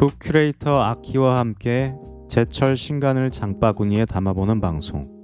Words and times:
북 0.00 0.14
큐레이터 0.18 0.80
아키와 0.80 1.38
함께 1.38 1.92
제철 2.26 2.74
신간을 2.74 3.30
장바구니에 3.30 4.06
담아보는 4.06 4.62
방송. 4.62 5.20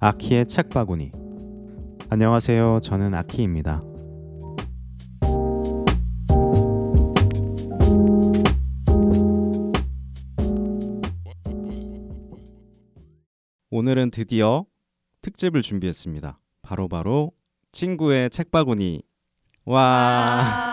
아키의 0.00 0.46
책바구니. 0.46 1.12
안녕하세요. 2.10 2.80
저는 2.82 3.14
아키입니다. 3.14 3.80
오늘은 13.70 14.10
드디어 14.10 14.66
특집을 15.22 15.62
준비했습니다. 15.62 16.40
바로바로 16.62 16.88
바로 16.88 17.32
친구의 17.70 18.30
책바구니. 18.30 19.00
와. 19.64 20.64
아~ 20.64 20.67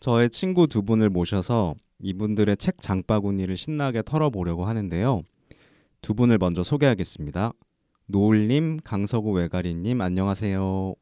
저의 0.00 0.30
친구 0.30 0.66
두 0.66 0.82
분을 0.82 1.10
모셔서 1.10 1.74
이분들의 1.98 2.56
책 2.56 2.80
장바구니를 2.80 3.58
신나게 3.58 4.02
털어보려고 4.02 4.64
하는데요. 4.64 5.22
두 6.00 6.14
분을 6.14 6.38
먼저 6.38 6.62
소개하겠습니다. 6.62 7.52
노을님, 8.06 8.80
강서구 8.82 9.32
외가리님, 9.32 10.00
안녕하세요. 10.00 10.94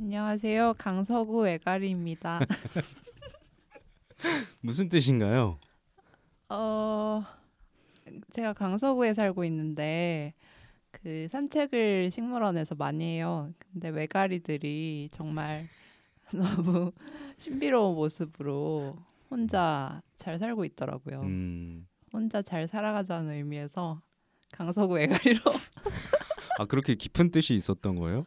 안녕하세요. 0.00 0.74
강서구 0.78 1.42
외가리입니다. 1.42 2.40
무슨 4.62 4.88
뜻인가요? 4.88 5.60
어, 6.48 7.22
제가 8.32 8.52
강서구에 8.52 9.14
살고 9.14 9.44
있는데 9.44 10.34
그 10.90 11.28
산책을 11.30 12.10
식물원에서 12.10 12.74
많이 12.74 13.04
해요. 13.04 13.52
근데 13.72 13.90
외가리들이 13.90 15.10
정말 15.12 15.68
너무 16.32 16.92
신비로운 17.36 17.94
모습으로 17.94 18.96
혼자 19.30 20.02
잘 20.16 20.38
살고 20.38 20.64
있더라고요. 20.64 21.20
음. 21.22 21.86
혼자 22.12 22.42
잘 22.42 22.66
살아가자는 22.68 23.32
의미에서 23.34 24.00
강서구 24.52 24.94
외가리로. 24.94 25.40
아 26.58 26.64
그렇게 26.64 26.94
깊은 26.94 27.30
뜻이 27.30 27.54
있었던 27.54 27.96
거예요? 27.96 28.26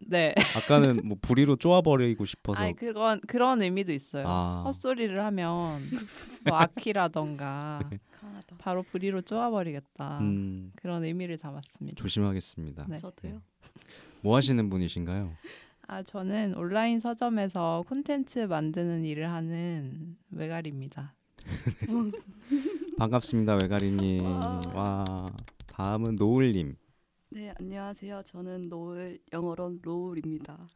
네. 0.00 0.34
아까는 0.56 1.02
뭐 1.04 1.16
부리로 1.20 1.56
쪼아버리고 1.56 2.24
싶어서. 2.24 2.62
아니 2.62 2.74
그건 2.74 3.20
그런 3.26 3.60
의미도 3.62 3.92
있어요. 3.92 4.24
아. 4.26 4.62
헛소리를 4.64 5.22
하면 5.24 5.82
뭐 6.46 6.56
아키라던가 6.56 7.80
네. 7.90 7.98
바로 8.58 8.82
부리로 8.82 9.20
쪼아버리겠다. 9.20 10.18
음. 10.20 10.72
그런 10.76 11.04
의미를 11.04 11.36
담았습니다. 11.38 12.00
조심하겠습니다. 12.00 12.86
네. 12.88 12.96
저도요. 12.96 13.42
뭐 14.22 14.36
하시는 14.36 14.68
분이신가요? 14.70 15.32
아 15.90 16.02
저는 16.02 16.54
온라인 16.54 17.00
서점에서 17.00 17.82
콘텐츠 17.88 18.40
만드는 18.40 19.04
일을 19.06 19.30
하는 19.30 20.18
외가리입니다. 20.30 21.14
반갑습니다 22.98 23.54
외가리님. 23.62 24.22
와 24.22 25.26
다음은 25.66 26.16
노을님. 26.16 26.76
네 27.30 27.54
안녕하세요. 27.58 28.20
저는 28.26 28.62
노을 28.68 29.18
영어로 29.32 29.78
로울입니다. 29.80 30.68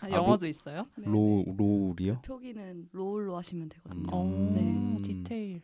아, 0.00 0.10
영어도 0.10 0.46
있어요? 0.46 0.86
네, 0.96 1.04
로 1.06 1.42
네. 1.46 1.54
로울이요? 1.58 2.20
표기는 2.22 2.88
로울로 2.92 3.36
하시면 3.36 3.68
되거든요. 3.68 4.16
오, 4.16 4.22
음. 4.24 4.96
디테일. 5.02 5.60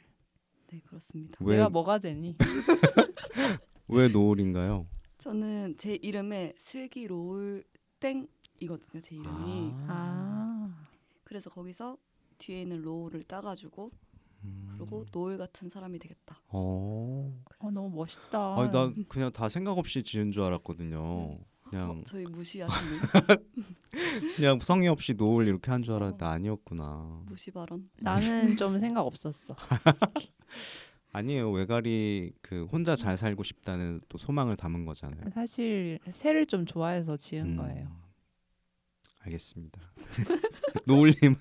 네 0.68 0.80
그렇습니다. 0.84 1.38
왜- 1.40 1.56
내가 1.56 1.70
뭐가 1.70 1.98
되니? 2.00 2.36
왜 3.88 4.08
노을인가요? 4.08 4.86
저는 5.18 5.76
제 5.78 5.94
이름에 5.94 6.52
슬기 6.58 7.06
로울 7.06 7.64
땡 7.98 8.26
이거든요. 8.64 9.00
제 9.00 9.14
이름이. 9.16 9.72
아, 9.88 10.84
그래서 11.24 11.50
거기서 11.50 11.96
뒤에 12.38 12.62
있는 12.62 12.82
로울을 12.82 13.22
따가지고 13.24 13.90
음. 14.44 14.74
그리고 14.76 15.06
노을 15.12 15.38
같은 15.38 15.68
사람이 15.68 15.98
되겠다. 15.98 16.40
어. 16.48 17.32
어, 17.58 17.70
너무 17.70 17.88
멋있다. 17.96 18.56
아니 18.60 18.70
나 18.70 18.92
그냥 19.08 19.30
다 19.32 19.48
생각 19.48 19.78
없이 19.78 20.02
지은 20.02 20.32
줄 20.32 20.42
알았거든요. 20.42 21.38
그냥 21.70 21.90
어, 21.90 22.02
저희 22.04 22.24
무시하시는 22.26 22.98
그냥 24.36 24.58
성의 24.60 24.88
없이 24.88 25.14
노을 25.14 25.46
이렇게 25.48 25.70
한 25.70 25.82
줄 25.82 25.94
알았는데 25.94 26.24
아니었구나. 26.24 27.22
무시 27.26 27.50
발언. 27.50 27.88
나는 28.00 28.56
좀 28.56 28.78
생각 28.78 29.02
없었어. 29.06 29.56
아니에요. 31.12 31.50
외가리 31.52 32.32
그 32.42 32.64
혼자 32.66 32.96
잘 32.96 33.16
살고 33.16 33.44
싶다는 33.44 34.00
또 34.08 34.18
소망을 34.18 34.56
담은 34.56 34.84
거잖아요. 34.84 35.30
사실 35.32 36.00
새를 36.12 36.44
좀 36.44 36.66
좋아해서 36.66 37.16
지은 37.16 37.52
음, 37.52 37.56
거예요. 37.56 37.88
알겠습니다. 39.24 39.80
노을님은 40.86 41.36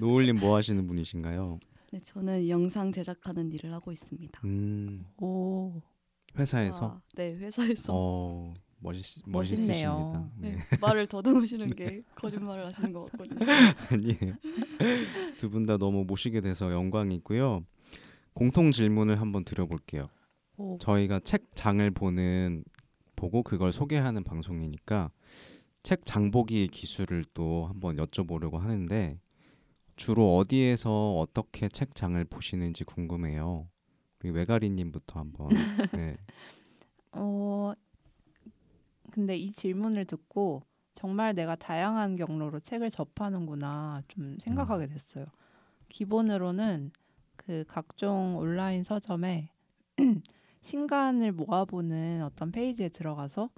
노을님 0.00 0.36
뭐 0.36 0.56
하시는 0.56 0.86
분이신가요? 0.86 1.58
네 1.92 2.00
저는 2.00 2.48
영상 2.48 2.92
제작하는 2.92 3.52
일을 3.52 3.72
하고 3.72 3.92
있습니다. 3.92 4.40
음, 4.44 5.04
오, 5.18 5.80
회사에서 6.36 6.86
아, 6.96 7.00
네 7.14 7.34
회사에서 7.34 7.92
어 7.94 8.54
멋있. 8.80 9.22
멋있으십니다. 9.26 10.30
네, 10.38 10.52
네. 10.52 10.58
말을 10.80 11.06
더듬으시는 11.06 11.74
게 11.74 12.02
거짓말을 12.16 12.66
하시는 12.66 12.92
것 12.92 13.10
같거든요. 13.12 13.38
아니에요. 13.90 14.34
두 15.38 15.50
분 15.50 15.66
다 15.66 15.76
너무 15.78 16.04
모시게 16.04 16.40
돼서 16.40 16.72
영광이고요. 16.72 17.64
공통 18.34 18.70
질문을 18.72 19.20
한번 19.20 19.44
드려볼게요. 19.44 20.02
오. 20.56 20.78
저희가 20.78 21.20
책 21.20 21.54
장을 21.54 21.88
보는 21.92 22.64
보고 23.16 23.42
그걸 23.42 23.72
소개하는 23.72 24.24
방송이니까 24.24 25.10
책 25.84 26.06
장보기 26.06 26.68
기술을 26.68 27.26
또 27.34 27.66
한번 27.66 27.96
여쭤보려고 27.96 28.58
하는데 28.58 29.20
주로 29.96 30.38
어디에서 30.38 31.18
어떻게 31.18 31.68
책 31.68 31.94
장을 31.94 32.24
보시는지 32.24 32.84
궁금해요. 32.84 33.68
우리 34.18 34.30
외가리님부터 34.30 35.20
한번. 35.20 35.48
네. 35.92 36.16
어, 37.12 37.74
근데 39.10 39.36
이 39.36 39.52
질문을 39.52 40.06
듣고 40.06 40.62
정말 40.94 41.34
내가 41.34 41.54
다양한 41.54 42.16
경로로 42.16 42.60
책을 42.60 42.88
접하는구나 42.88 44.02
좀 44.08 44.38
생각하게 44.40 44.86
됐어요. 44.86 45.26
기본으로는 45.90 46.92
그 47.36 47.64
각종 47.68 48.38
온라인 48.38 48.84
서점에 48.84 49.50
신간을 50.62 51.32
모아보는 51.32 52.22
어떤 52.22 52.50
페이지에 52.52 52.88
들어가서 52.88 53.50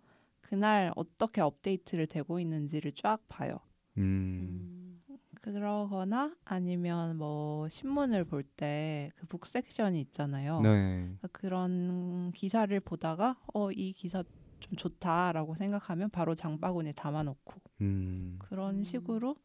그날 0.51 0.93
어떻게 0.95 1.41
업데이트를 1.41 2.07
되고 2.07 2.39
있는지를 2.39 2.93
쫙 2.93 3.19
봐요. 3.29 3.59
음. 3.99 5.03
그러거나 5.41 6.35
아니면 6.45 7.17
뭐 7.17 7.69
신문을 7.69 8.25
볼 8.25 8.43
때 8.57 9.11
그 9.17 9.27
북 9.27 9.47
섹션이 9.47 10.01
있잖아요. 10.03 10.61
네. 10.61 11.17
그런 11.33 12.31
기사를 12.33 12.79
보다가 12.81 13.37
어 13.55 13.71
이 13.73 13.93
기사 13.93 14.23
좀 14.61 14.77
좋다라고 14.77 15.55
생각하면 15.57 16.11
바로 16.11 16.35
장바구니에 16.35 16.93
담아놓고 16.93 17.61
음. 17.83 18.39
그런 18.41 18.77
음. 18.79 18.83
식으로 18.85 19.37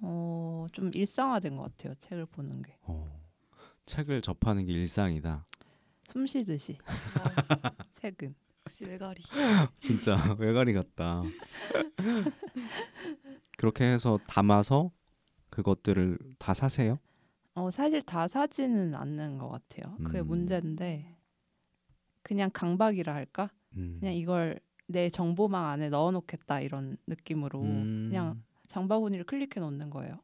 어 0.00 0.66
좀 0.72 0.90
일상화된 0.94 1.56
것 1.56 1.64
같아요 1.64 1.94
책을 1.94 2.26
보는 2.26 2.62
게 2.62 2.76
어. 2.82 3.06
책을 3.86 4.22
접하는 4.22 4.64
게 4.66 4.72
일상이다. 4.72 5.46
숨 6.08 6.26
쉬듯이 6.26 6.78
아, 6.86 6.92
책은 7.92 8.34
역시 8.66 8.84
외가리. 8.86 9.22
진짜 9.78 10.16
외가리 10.38 10.72
같다. 10.72 11.22
그렇게 13.58 13.84
해서 13.84 14.18
담아서 14.26 14.90
그것들을 15.50 16.18
다 16.38 16.54
사세요? 16.54 16.98
어 17.54 17.70
사실 17.70 18.02
다 18.02 18.26
사지는 18.26 18.94
않는 18.96 19.38
것 19.38 19.48
같아요 19.48 19.96
그게 19.98 20.18
음. 20.18 20.26
문제인데 20.26 21.16
그냥 22.22 22.50
강박이라 22.52 23.14
할까 23.14 23.48
음. 23.76 23.98
그냥 24.00 24.14
이걸 24.14 24.58
내 24.88 25.08
정보망 25.08 25.64
안에 25.68 25.88
넣어놓겠다 25.88 26.60
이런 26.62 26.96
느낌으로 27.06 27.62
음. 27.62 28.08
그냥 28.10 28.42
장바구니를 28.66 29.24
클릭해 29.26 29.60
놓는 29.60 29.90
거예요 29.90 30.18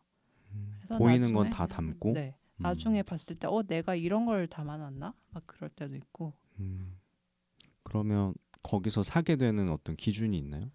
음. 0.54 0.80
보이는 0.98 1.32
건 1.32 1.50
다 1.50 1.68
담고. 1.68 2.14
네 2.14 2.34
음. 2.56 2.62
나중에 2.64 3.04
봤을 3.04 3.36
때 3.36 3.46
어 3.46 3.62
내가 3.62 3.94
이런 3.94 4.26
걸 4.26 4.48
담아놨나 4.48 5.14
막 5.30 5.42
그럴 5.46 5.70
때도 5.70 5.94
있고 5.94 6.32
음. 6.58 6.96
그러면 7.90 8.32
거기서 8.62 9.02
사게 9.02 9.36
되는 9.36 9.68
어떤 9.68 9.96
기준이 9.96 10.38
있나요? 10.38 10.70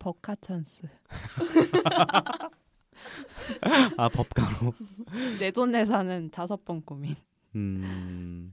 버카 0.00 0.34
찬스 0.40 0.82
아 3.96 4.08
법가로. 4.08 4.74
내돈 5.38 5.70
내산은 5.72 6.30
다섯 6.30 6.64
번 6.64 6.82
고민 6.82 7.14
음. 7.54 8.52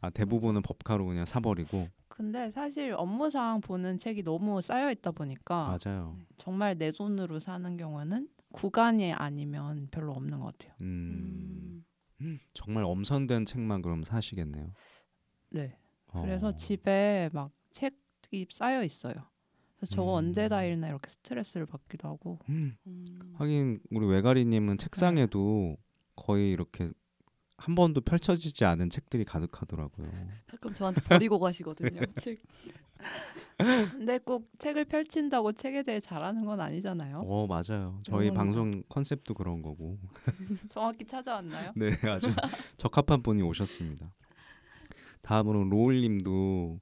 아 0.00 0.10
대부분은 0.10 0.60
법카로 0.62 1.06
그냥 1.06 1.24
사버리고. 1.24 1.88
근데 2.08 2.50
사실 2.50 2.92
업무상 2.92 3.60
보는 3.62 3.96
책이 3.98 4.22
너무 4.22 4.60
쌓여 4.60 4.90
있다 4.90 5.12
보니까 5.12 5.78
맞아요. 5.82 6.18
정말 6.36 6.76
내 6.76 6.92
돈으로 6.92 7.40
사는 7.40 7.76
경우는 7.76 8.28
구간이 8.52 9.14
아니면 9.14 9.88
별로 9.90 10.12
없는 10.12 10.38
것 10.38 10.56
같아요 10.56 10.74
음. 10.82 11.84
음. 12.20 12.38
정말 12.52 12.84
엄선된 12.84 13.46
책만 13.46 13.82
그럼 13.82 14.04
사시겠네요. 14.04 14.70
네 15.50 15.72
어. 15.74 15.83
그래서 16.22 16.54
집에 16.54 17.30
막 17.32 17.50
책이 17.72 18.46
쌓여 18.50 18.84
있어요 18.84 19.14
그래서 19.76 19.94
저거 19.94 20.14
음. 20.14 20.26
언제 20.28 20.48
다 20.48 20.64
읽나 20.64 20.88
이렇게 20.88 21.10
스트레스를 21.10 21.66
받기도 21.66 22.08
하고 22.08 22.38
음. 22.48 22.76
음. 22.86 23.34
하긴 23.36 23.80
우리 23.90 24.06
외가리님은 24.06 24.78
책상에도 24.78 25.76
거의 26.16 26.50
이렇게 26.52 26.90
한 27.56 27.74
번도 27.74 28.00
펼쳐지지 28.02 28.64
않은 28.64 28.90
책들이 28.90 29.24
가득하더라고요. 29.24 30.08
가끔 30.46 30.72
저한테 30.72 31.00
버리고 31.02 31.38
가시거든요. 31.38 32.00
책. 32.20 32.40
근데 33.56 34.18
꼭 34.18 34.50
책을 34.58 34.86
펼친다고 34.86 35.52
책에 35.52 35.82
대해 35.82 36.00
잘하는 36.00 36.44
건 36.44 36.60
아니잖아요. 36.60 37.22
어 37.24 37.46
맞아요. 37.46 38.00
저희 38.04 38.30
음. 38.30 38.34
방송 38.34 38.82
컨셉도 38.88 39.34
그런 39.34 39.62
거고. 39.62 39.98
정확히 40.70 41.06
찾아왔나요? 41.06 41.72
네, 41.76 41.92
아주 42.08 42.28
적합한 42.76 43.22
분이 43.22 43.42
오셨습니다. 43.42 44.12
다음으로 45.24 45.64
로울님도 45.64 46.80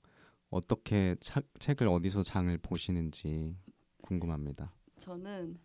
어떻게 0.51 1.17
차, 1.21 1.41
책을 1.61 1.89
어디서 1.89 2.23
장을 2.25 2.57
보시는지 2.59 3.57
궁금합니다. 4.03 4.75
저는 4.99 5.57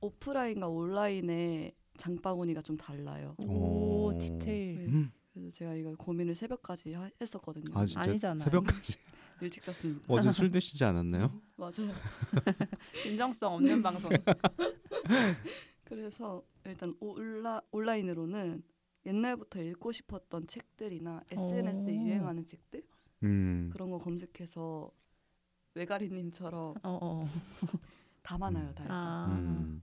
오프라인과 0.00 0.68
온라인의 0.68 1.72
장바구니가 1.96 2.62
좀 2.62 2.76
달라요. 2.76 3.34
오, 3.38 4.08
오. 4.08 4.18
디테일. 4.18 4.74
네. 4.76 4.86
음, 4.86 5.12
그래서 5.32 5.50
제가 5.50 5.74
이걸 5.74 5.94
고민을 5.96 6.34
새벽까지 6.34 6.92
하- 6.94 7.08
했었거든요. 7.20 7.70
아 7.78 7.84
진짜 7.86 8.00
아니잖아요. 8.02 8.40
새벽까지 8.44 8.96
일찍 9.40 9.62
잤습니다. 9.62 10.04
어제 10.08 10.28
술 10.30 10.50
드시지 10.50 10.84
않았나요? 10.84 11.30
맞아요. 11.56 11.92
진정성 13.02 13.54
없는 13.54 13.80
방송. 13.82 14.10
그래서 15.84 16.42
일단 16.64 16.94
온라, 17.00 17.60
온라인으로는 17.70 18.62
옛날부터 19.06 19.60
읽고 19.62 19.92
싶었던 19.92 20.46
책들이나 20.46 21.22
SNS에 21.30 21.98
오. 21.98 22.02
유행하는 22.06 22.44
책들 22.46 22.82
음, 23.24 23.70
그런 23.72 23.90
거 23.90 23.98
검색해서 23.98 24.90
외가리님처럼 25.74 26.74
어, 26.82 26.98
어. 27.02 27.26
다 28.22 28.38
많아요, 28.38 28.68
음. 28.68 28.74
다. 28.74 28.84
아. 28.88 29.26
음, 29.32 29.82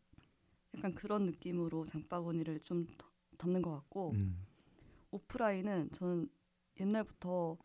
약간 0.76 0.94
그런 0.94 1.26
느낌으로 1.26 1.86
장바구니를 1.86 2.62
좀 2.62 2.86
더- 2.98 3.08
담는 3.38 3.62
것 3.62 3.72
같고 3.72 4.12
음, 4.12 4.46
오프라인은 5.12 5.92
저는 5.92 6.30
옛날부터 6.80 7.58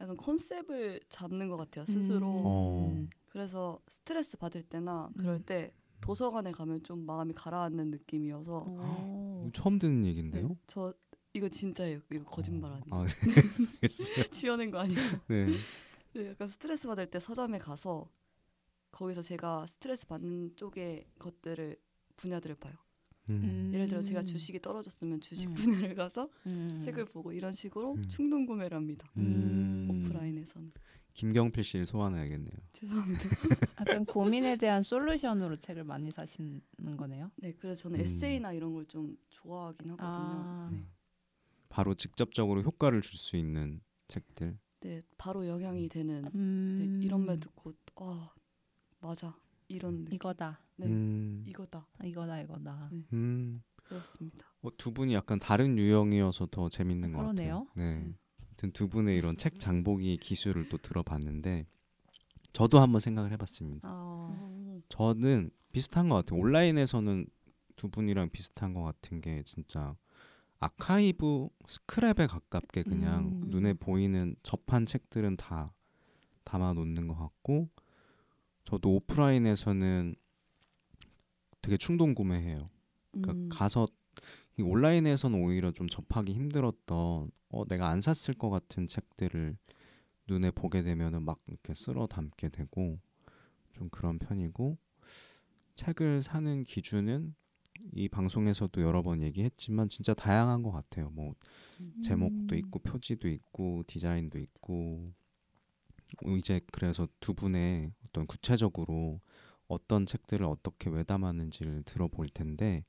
약간 0.00 0.16
컨셉을 0.16 1.00
잡는 1.08 1.48
것 1.48 1.56
같아요 1.56 1.84
스스로. 1.84 2.26
음. 2.26 2.42
어. 2.44 3.06
그래서 3.28 3.80
스트레스 3.88 4.36
받을 4.36 4.62
때나 4.62 5.10
그럴 5.16 5.36
음. 5.36 5.42
때 5.44 5.72
도서관에 6.00 6.52
가면 6.52 6.82
좀 6.82 7.04
마음이 7.06 7.34
가라앉는 7.34 7.90
느낌이어서 7.90 8.58
오. 8.58 9.50
처음 9.52 9.78
듣는 9.78 10.04
얘긴데요. 10.06 10.48
네, 10.48 10.54
저 10.66 10.94
이거 11.32 11.48
진짜예요. 11.48 12.00
이거 12.12 12.24
거짓말 12.24 12.72
아니에요. 12.72 12.84
아, 12.90 13.06
네. 13.06 13.88
지어낸 14.30 14.70
거 14.70 14.78
아니고. 14.78 15.00
네. 15.28 15.46
네, 16.14 16.28
약간 16.28 16.48
스트레스 16.48 16.88
받을 16.88 17.08
때 17.08 17.20
서점에 17.20 17.58
가서 17.58 18.10
거기서 18.90 19.22
제가 19.22 19.66
스트레스 19.66 20.06
받는 20.06 20.56
쪽의 20.56 21.06
것들을 21.18 21.76
분야들을 22.16 22.56
봐요. 22.56 22.74
음. 23.28 23.70
예를 23.72 23.88
들어 23.88 24.02
제가 24.02 24.20
음. 24.20 24.24
주식이 24.24 24.60
떨어졌으면 24.60 25.20
주식 25.20 25.48
음. 25.48 25.54
분야를 25.54 25.94
가서 25.94 26.28
음. 26.46 26.82
책을 26.84 27.04
보고 27.06 27.32
이런 27.32 27.52
식으로 27.52 27.94
음. 27.94 28.08
충동 28.08 28.44
구매를 28.44 28.76
합니다. 28.76 29.08
음. 29.16 29.88
오프라인에서는 29.88 30.72
김경필 31.14 31.64
씨를 31.64 31.86
소환해야겠네요. 31.86 32.52
죄송합니다. 32.72 33.28
약간 33.80 34.04
고민에 34.04 34.56
대한 34.56 34.82
솔루션으로 34.82 35.56
책을 35.56 35.84
많이 35.84 36.10
사시는 36.10 36.60
거네요. 36.96 37.30
네, 37.36 37.52
그래서 37.52 37.82
저는 37.82 38.00
음. 38.00 38.04
에세이나 38.04 38.52
이런 38.52 38.72
걸 38.72 38.86
좀 38.88 39.16
좋아하긴 39.30 39.90
하거든요. 39.92 40.06
아. 40.08 40.68
네. 40.72 40.84
바로 41.68 41.94
직접적으로 41.94 42.62
효과를 42.62 43.00
줄 43.02 43.16
수 43.18 43.36
있는 43.36 43.80
책들. 44.08 44.58
네, 44.80 45.02
바로 45.18 45.46
영향이 45.46 45.88
되는 45.88 46.24
음. 46.34 46.98
네, 47.00 47.06
이런 47.06 47.24
말 47.26 47.38
듣고 47.38 47.74
아 47.96 48.32
맞아 49.00 49.36
이런 49.68 50.04
느낌. 50.04 50.14
이거다. 50.16 50.58
네, 50.76 50.86
음, 50.86 51.44
이거다 51.46 51.86
이거다 52.02 52.40
이거다. 52.40 52.88
네. 52.92 53.04
음. 53.12 53.62
그렇습니다. 53.76 54.46
어, 54.62 54.76
두 54.76 54.92
분이 54.92 55.14
약간 55.14 55.38
다른 55.38 55.76
유형이어서 55.78 56.46
더 56.46 56.68
재밌는 56.68 57.12
것 57.12 57.18
그러네요. 57.18 57.66
같아요. 57.66 57.68
네. 57.76 58.14
음. 58.60 58.70
아무튼 58.70 58.72
두 58.72 58.88
분의 58.88 59.16
이런 59.16 59.36
책 59.36 59.58
장보기 59.58 60.18
기술을 60.18 60.68
또 60.68 60.76
들어봤는데 60.76 61.66
저도 62.52 62.80
한번 62.80 63.00
생각을 63.00 63.32
해봤습니다. 63.32 63.88
어. 63.90 64.36
음. 64.38 64.82
저는 64.88 65.50
비슷한 65.72 66.08
것 66.08 66.16
같아요. 66.16 66.40
온라인에서는 66.40 67.26
두 67.76 67.88
분이랑 67.88 68.30
비슷한 68.30 68.74
것 68.74 68.82
같은 68.82 69.20
게 69.20 69.42
진짜 69.44 69.96
아카이브 70.58 71.48
스크랩에 71.66 72.28
가깝게 72.28 72.82
그냥 72.82 73.28
음. 73.28 73.50
눈에 73.50 73.72
보이는 73.72 74.36
접한 74.42 74.84
책들은 74.84 75.36
다 75.36 75.72
담아 76.44 76.74
놓는 76.74 77.08
것 77.08 77.14
같고 77.14 77.68
저도 78.64 78.96
오프라인에서는 78.96 80.14
되게 81.62 81.76
충동 81.78 82.14
구매해요. 82.14 82.68
그러니까 83.12 83.32
음. 83.32 83.48
가서 83.50 83.86
이 83.86 83.99
온라인에서는 84.58 85.42
오히려 85.42 85.70
좀 85.72 85.88
접하기 85.88 86.34
힘들었던 86.34 87.30
어 87.48 87.64
내가 87.68 87.88
안 87.88 88.00
샀을 88.00 88.36
것 88.36 88.50
같은 88.50 88.86
책들을 88.86 89.56
눈에 90.28 90.50
보게 90.50 90.82
되면은 90.82 91.22
막 91.22 91.38
이렇게 91.46 91.74
쓸어 91.74 92.06
담게 92.06 92.50
되고 92.50 92.98
좀 93.72 93.88
그런 93.90 94.18
편이고 94.18 94.76
책을 95.76 96.22
사는 96.22 96.64
기준은 96.64 97.34
이 97.92 98.08
방송에서도 98.08 98.80
여러 98.82 99.02
번 99.02 99.22
얘기했지만 99.22 99.88
진짜 99.88 100.12
다양한 100.12 100.62
것 100.62 100.70
같아요. 100.70 101.10
뭐 101.10 101.34
음. 101.80 102.02
제목도 102.02 102.54
음. 102.54 102.58
있고 102.58 102.78
표지도 102.80 103.28
있고 103.28 103.82
디자인도 103.86 104.38
있고 104.38 105.12
어, 106.24 106.36
이제 106.36 106.60
그래서 106.72 107.08
두 107.20 107.34
분의 107.34 107.92
어떤 108.06 108.26
구체적으로 108.26 109.20
어떤 109.68 110.04
책들을 110.04 110.44
어떻게 110.44 110.90
왜 110.90 111.04
담았는지를 111.04 111.84
들어볼 111.84 112.28
텐데 112.28 112.84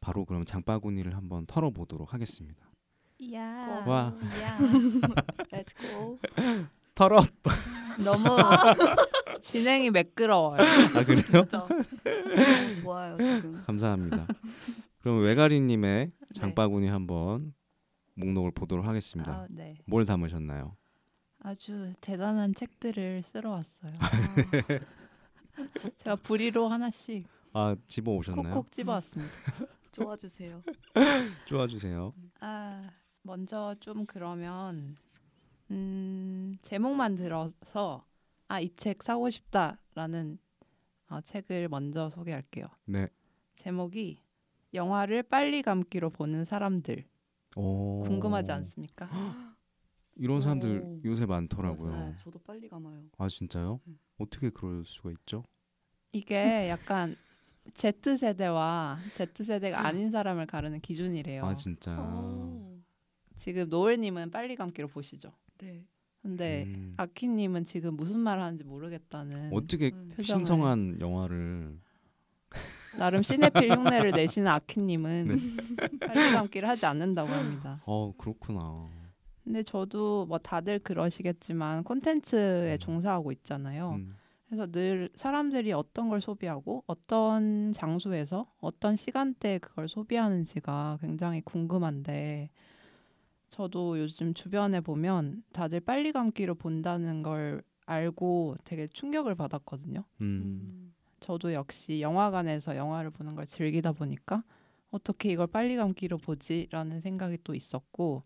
바로 0.00 0.24
그럼 0.24 0.44
장바구니를 0.44 1.16
한번 1.16 1.46
털어보도록 1.46 2.12
하겠습니다. 2.14 2.66
야. 3.32 3.84
와. 3.86 4.14
야. 4.42 4.58
Let's 5.50 5.74
go. 5.80 6.18
털어. 6.94 7.24
너무 8.02 8.24
진행이 9.40 9.90
매끄러워요. 9.90 10.60
아 10.60 11.04
그래요? 11.04 11.22
좋아요 12.80 13.16
지금. 13.18 13.62
감사합니다. 13.66 14.26
그럼 15.00 15.22
외가리님의 15.22 16.06
네. 16.06 16.12
장바구니 16.34 16.88
한번 16.88 17.54
목록을 18.14 18.50
보도록 18.50 18.86
하겠습니다. 18.86 19.32
아, 19.32 19.46
네. 19.50 19.78
뭘 19.86 20.04
담으셨나요? 20.04 20.76
아주 21.40 21.92
대단한 22.00 22.54
책들을 22.54 23.22
쓸어 23.22 23.50
왔어요. 23.50 23.92
아, 23.98 24.10
제가 25.98 26.16
부리로 26.16 26.68
하나씩 26.68 27.26
아 27.52 27.76
집어 27.88 28.12
오셨나요? 28.12 28.54
콕콕 28.54 28.72
집어 28.72 28.92
왔습니다. 28.92 29.32
좋아주세요. 29.96 30.62
쪼아주세요. 31.46 32.12
아, 32.40 32.90
먼저 33.22 33.74
좀 33.80 34.04
그러면 34.06 34.96
음, 35.70 36.58
제목만 36.62 37.16
들어서 37.16 38.04
아, 38.48 38.60
이 38.60 38.68
책 38.76 39.02
사고 39.02 39.30
싶다라는 39.30 40.38
어, 41.08 41.20
책을 41.20 41.68
먼저 41.68 42.10
소개할게요. 42.10 42.66
네. 42.84 43.08
제목이 43.56 44.20
영화를 44.74 45.22
빨리 45.22 45.62
감기로 45.62 46.10
보는 46.10 46.44
사람들. 46.44 46.98
오. 47.56 48.02
궁금하지 48.04 48.52
않습니까? 48.52 49.08
이런 50.16 50.40
사람들 50.42 50.82
오. 50.84 51.00
요새 51.04 51.24
많더라고요. 51.26 51.90
맞아요. 51.90 52.14
저도 52.18 52.38
빨리 52.40 52.68
감아요. 52.68 53.04
아 53.18 53.28
진짜요? 53.28 53.80
음. 53.86 53.98
어떻게 54.18 54.50
그럴 54.50 54.84
수가 54.84 55.10
있죠? 55.12 55.42
이게 56.12 56.68
약간 56.68 57.16
Z 57.74 58.16
세대와 58.16 58.98
Z 59.14 59.44
세대가 59.44 59.86
아닌 59.86 60.10
사람을 60.10 60.46
가르는 60.46 60.80
기준이래요. 60.80 61.44
아 61.44 61.54
진짜. 61.54 61.98
오. 61.98 62.78
지금 63.36 63.68
노을님은 63.68 64.30
빨리 64.30 64.56
감기로 64.56 64.88
보시죠. 64.88 65.32
네. 65.58 65.84
근데 66.22 66.64
음. 66.66 66.94
아키님은 66.96 67.64
지금 67.66 67.94
무슨 67.96 68.18
말 68.18 68.40
하는지 68.40 68.64
모르겠다는 68.64 69.50
어떻게 69.52 69.90
음. 69.92 70.12
표정을- 70.16 70.24
신성한 70.24 71.00
영화를 71.00 71.78
나름 72.98 73.22
시네필 73.22 73.70
흉내를 73.70 74.12
내시는 74.12 74.48
아키님은 74.48 75.28
네. 75.28 75.98
빨리 76.06 76.32
감기를 76.32 76.68
하지 76.68 76.86
않는다고 76.86 77.28
합니다. 77.30 77.82
어 77.84 78.12
그렇구나. 78.16 78.88
근데 79.44 79.62
저도 79.62 80.26
뭐 80.26 80.38
다들 80.38 80.78
그러시겠지만 80.80 81.84
콘텐츠에 81.84 82.72
음. 82.74 82.78
종사하고 82.80 83.30
있잖아요. 83.32 83.92
음. 83.96 84.14
그래서 84.46 84.66
늘 84.70 85.10
사람들이 85.14 85.72
어떤 85.72 86.08
걸 86.08 86.20
소비하고 86.20 86.84
어떤 86.86 87.72
장소에서 87.72 88.46
어떤 88.60 88.96
시간대에 88.96 89.58
그걸 89.58 89.88
소비하는지가 89.88 90.98
굉장히 91.00 91.40
궁금한데 91.40 92.50
저도 93.50 93.98
요즘 93.98 94.34
주변에 94.34 94.80
보면 94.80 95.42
다들 95.52 95.80
빨리 95.80 96.12
감기로 96.12 96.54
본다는 96.54 97.22
걸 97.22 97.62
알고 97.86 98.56
되게 98.64 98.86
충격을 98.88 99.34
받았거든요. 99.34 100.04
음. 100.20 100.24
음. 100.24 100.94
저도 101.20 101.52
역시 101.52 102.00
영화관에서 102.00 102.76
영화를 102.76 103.10
보는 103.10 103.34
걸 103.34 103.46
즐기다 103.46 103.92
보니까 103.92 104.44
어떻게 104.90 105.30
이걸 105.30 105.46
빨리 105.46 105.76
감기로 105.76 106.18
보지라는 106.18 107.00
생각이 107.00 107.38
또 107.42 107.54
있었고 107.54 108.22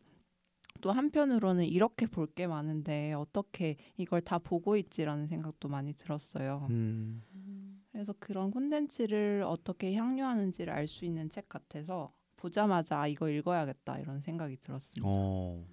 또 0.81 0.93
한편으로는 0.93 1.65
이렇게 1.67 2.07
볼 2.07 2.27
게 2.35 2.47
많은데 2.47 3.13
어떻게 3.13 3.77
이걸 3.97 4.21
다 4.21 4.39
보고 4.39 4.77
있지라는 4.77 5.27
생각도 5.27 5.69
많이 5.69 5.93
들었어요. 5.95 6.67
음. 6.71 7.23
음. 7.35 7.85
그래서 7.93 8.15
그런 8.19 8.51
콘텐츠를 8.51 9.43
어떻게 9.47 9.95
향유하는지를 9.95 10.73
알 10.73 10.87
수 10.89 11.05
있는 11.05 11.29
책 11.29 11.49
같아서 11.49 12.13
보자마자 12.37 13.01
아, 13.01 13.07
이거 13.09 13.29
읽어야겠다 13.29 13.99
이런 13.99 14.21
생각이 14.21 14.57
들었습니다. 14.57 15.03
어. 15.07 15.67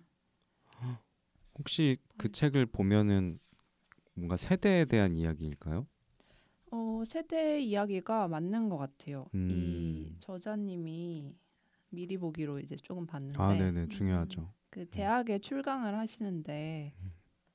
혹시 1.59 1.97
그 2.17 2.31
책을 2.31 2.65
보면은 2.67 3.39
뭔가 4.13 4.35
세대에 4.35 4.85
대한 4.85 5.15
이야기일까요? 5.15 5.87
어, 6.71 7.03
세대 7.05 7.61
이야기가 7.61 8.27
맞는 8.27 8.69
것 8.69 8.77
같아요. 8.77 9.27
이 9.33 9.37
음. 9.37 10.17
저자님이 10.19 11.35
미리 11.89 12.17
보기로 12.17 12.59
이제 12.59 12.75
조금 12.75 13.05
봤는데 13.05 13.39
아, 13.41 13.53
네네 13.53 13.87
중요하죠. 13.87 14.51
그 14.77 14.85
대학에 14.85 15.39
출강을 15.39 15.97
하시는데 15.97 16.93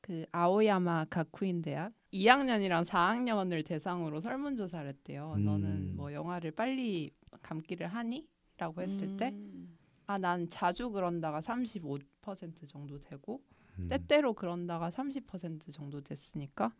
그 0.00 0.26
아오야마 0.32 1.04
가쿠인 1.04 1.62
대학 1.62 1.92
2학년이랑 2.12 2.84
4학년을 2.84 3.64
대상으로 3.64 4.20
설문조사를 4.20 4.88
했대요. 4.88 5.34
음. 5.36 5.44
너는 5.44 5.96
뭐 5.96 6.12
영화를 6.12 6.50
빨리 6.50 7.12
감기를 7.40 7.86
하니? 7.86 8.26
라고 8.58 8.82
했을 8.82 9.16
때 9.16 9.28
음. 9.28 9.78
아난 10.06 10.50
자주 10.50 10.90
그런다가 10.90 11.40
35% 11.40 12.68
정도 12.68 12.98
되고 12.98 13.40
음. 13.78 13.88
때때로 13.88 14.34
그런다가 14.34 14.90
30% 14.90 15.72
정도 15.72 16.00
됐으니까 16.00 16.74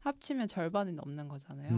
합치면 0.00 0.48
절반이 0.48 0.92
넘는 0.92 1.28
거잖아요. 1.28 1.70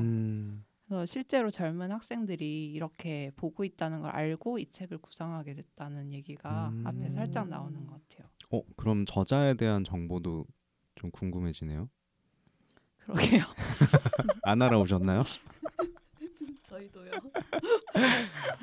음. 0.86 0.88
그래서 0.88 1.06
실제로 1.06 1.50
젊은 1.50 1.90
학생들이 1.90 2.70
이렇게 2.72 3.30
보고 3.36 3.64
있다는 3.64 4.02
걸 4.02 4.10
알고 4.12 4.58
이 4.58 4.70
책을 4.70 4.98
구상하게 4.98 5.54
됐다는 5.54 6.12
얘기가 6.12 6.68
음. 6.68 6.86
앞에 6.86 7.10
살짝 7.10 7.48
나오는 7.48 7.86
것 7.86 8.00
같아요. 8.08 8.28
어, 8.50 8.62
그럼 8.76 9.04
저자에 9.04 9.54
대한 9.54 9.82
정보도 9.84 10.46
좀 10.94 11.10
궁금해지네요. 11.10 11.88
그러게요. 12.98 13.42
안 14.42 14.62
알아오셨나요? 14.62 15.22
저희도요. 16.64 17.10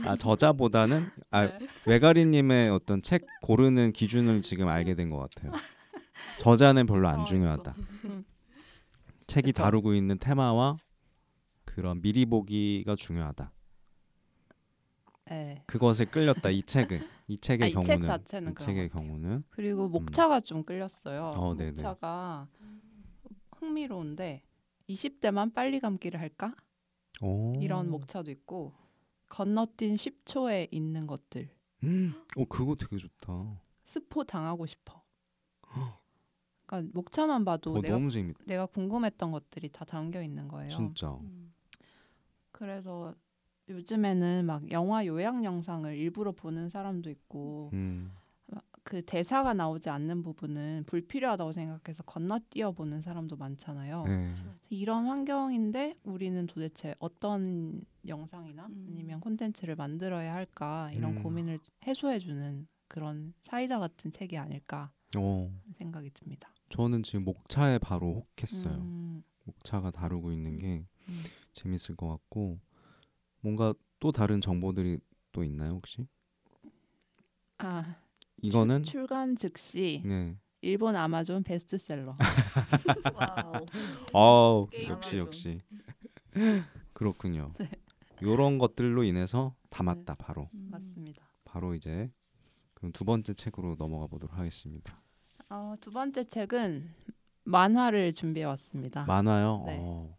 아 0.05 0.15
저자보다는 0.17 1.09
아 1.31 1.45
네. 1.57 1.67
외가리님의 1.85 2.69
어떤 2.69 3.01
책 3.01 3.25
고르는 3.41 3.93
기준을 3.93 4.41
지금 4.41 4.67
알게 4.67 4.95
된 4.95 5.09
것 5.09 5.17
같아요. 5.19 5.51
저자는 6.39 6.85
별로 6.85 7.07
안 7.07 7.21
어, 7.21 7.25
중요하다. 7.25 7.73
음. 8.05 8.25
책이 9.27 9.51
그쵸. 9.53 9.63
다루고 9.63 9.93
있는 9.93 10.17
테마와 10.19 10.77
그런 11.65 12.01
미리 12.01 12.25
보기가 12.25 12.95
중요하다. 12.95 13.51
네. 15.29 15.63
그것에 15.65 16.05
끌렸다 16.05 16.49
이 16.49 16.61
책은 16.63 17.01
이 17.27 17.37
책의 17.37 17.69
아, 17.69 17.73
경우는 17.73 18.03
자체는 18.03 18.51
이 18.51 18.55
그런 18.55 18.67
책의 18.67 18.89
것 18.89 18.93
같아요. 18.93 19.09
경우는 19.09 19.43
그리고 19.49 19.87
목차가 19.87 20.39
좀 20.39 20.63
끌렸어요. 20.63 21.33
음. 21.35 21.39
어, 21.39 21.55
네네. 21.55 21.71
목차가 21.71 22.47
흥미로운데 23.57 24.43
20대만 24.89 25.53
빨리 25.53 25.79
감기를 25.79 26.19
할까? 26.19 26.53
오. 27.21 27.53
이런 27.61 27.89
목차도 27.89 28.31
있고 28.31 28.73
건너뛴 29.29 29.95
10초에 29.95 30.67
있는 30.71 31.07
것들. 31.07 31.49
음, 31.83 32.13
어 32.37 32.45
그거 32.45 32.75
되게 32.75 32.97
좋다. 32.97 33.61
스포 33.85 34.23
당하고 34.23 34.65
싶어. 34.65 35.01
그러니까 36.65 36.91
목차만 36.93 37.45
봐도 37.45 37.73
어, 37.73 37.81
내가 37.81 37.95
너무 37.95 38.11
재밌. 38.11 38.35
내가 38.45 38.65
궁금했던 38.65 39.31
것들이 39.31 39.69
다 39.69 39.85
담겨 39.85 40.21
있는 40.21 40.47
거예요. 40.47 40.69
진짜. 40.69 41.11
음. 41.13 41.52
그래서 42.53 43.13
요즘에는 43.67 44.45
막 44.45 44.71
영화 44.71 45.05
요약 45.05 45.43
영상을 45.43 45.93
일부러 45.95 46.31
보는 46.31 46.69
사람도 46.69 47.09
있고 47.09 47.71
음. 47.73 48.11
그 48.83 49.01
대사가 49.05 49.53
나오지 49.53 49.89
않는 49.89 50.23
부분은 50.23 50.83
불필요하다고 50.87 51.53
생각해서 51.53 52.03
건너뛰어 52.03 52.73
보는 52.73 53.01
사람도 53.01 53.37
많잖아요. 53.37 54.03
네. 54.05 54.33
그렇죠. 54.33 54.55
이런 54.69 55.05
환경인데 55.05 55.95
우리는 56.03 56.45
도대체 56.47 56.93
어떤 56.99 57.81
영상이나 58.05 58.65
음. 58.67 58.85
아니면 58.89 59.21
콘텐츠를 59.21 59.75
만들어야 59.75 60.33
할까 60.33 60.91
이런 60.93 61.15
음. 61.15 61.23
고민을 61.23 61.59
해소해 61.87 62.19
주는 62.19 62.67
그런 62.89 63.33
사이다 63.39 63.79
같은 63.79 64.11
책이 64.11 64.37
아닐까 64.37 64.91
어, 65.17 65.49
하는 65.61 65.73
생각이 65.77 66.09
듭니다. 66.11 66.53
저는 66.69 67.03
지금 67.03 67.23
목차에 67.23 67.79
바로 67.79 68.25
혹했어요. 68.37 68.75
음, 68.75 69.23
목차가 69.45 69.91
다루고 69.91 70.33
있는 70.33 70.57
게 70.57 70.85
음. 71.07 71.23
재밌을 71.53 71.95
것 71.95 72.07
같고 72.07 72.59
뭔가 73.41 73.73
또 73.99 74.11
다른 74.11 74.41
정보들이 74.41 74.99
또 75.31 75.43
있나요 75.43 75.73
혹시? 75.73 76.07
아 77.57 77.95
이거는 78.41 78.83
출, 78.83 79.07
간 79.07 79.35
즉시 79.35 80.01
네. 80.05 80.37
일본 80.61 80.95
아마존 80.95 81.43
베스트셀러. 81.43 82.17
wow. 83.13 83.65
아 84.13 84.65
역시. 84.89 85.17
역시 85.17 85.61
그렇군요. 86.93 87.53
네. 87.57 87.69
이런 88.21 88.57
것들로 88.57 89.03
인해서 89.03 89.55
담았다 89.69 90.15
바로 90.15 90.49
음. 90.53 90.69
맞습니다. 90.71 91.23
바로 91.43 91.73
이제 91.75 92.09
그럼 92.73 92.91
두 92.91 93.05
번째 93.05 93.33
책으로 93.33 93.75
넘어가 93.77 94.07
보도록 94.07 94.37
하겠습니다. 94.37 95.01
어, 95.49 95.75
두 95.79 95.91
번째 95.91 96.23
책은 96.23 96.89
만화를 97.43 98.13
준비해 98.13 98.45
왔습니다. 98.45 99.05
많아요. 99.05 99.63
네. 99.65 99.77
어. 99.81 100.17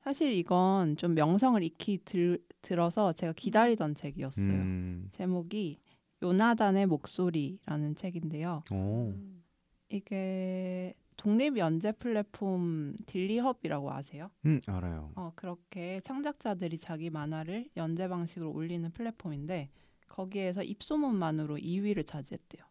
사실 0.00 0.32
이건 0.32 0.96
좀 0.96 1.14
명성을 1.14 1.62
익히 1.62 1.98
들, 2.04 2.42
들어서 2.62 3.12
제가 3.12 3.32
기다리던 3.34 3.94
책이었어요. 3.94 4.46
음. 4.48 5.08
제목이 5.12 5.78
요나단의 6.22 6.86
목소리라는 6.86 7.94
책인데요. 7.96 8.64
오. 8.70 9.08
음. 9.10 9.42
이게 9.88 10.94
독립 11.16 11.58
연재 11.58 11.92
플랫폼 11.92 12.96
딜리헙이라고 13.06 13.92
아세요? 13.92 14.30
음 14.46 14.60
알아요. 14.66 15.12
어, 15.16 15.32
그렇게 15.34 16.00
창작자들이 16.00 16.78
자기 16.78 17.10
만화를 17.10 17.68
연재 17.76 18.08
방식으로 18.08 18.50
올리는 18.52 18.90
플랫폼인데 18.92 19.70
거기에서 20.08 20.62
입소문만으로 20.62 21.56
2위를 21.56 22.06
차지했대요. 22.06 22.64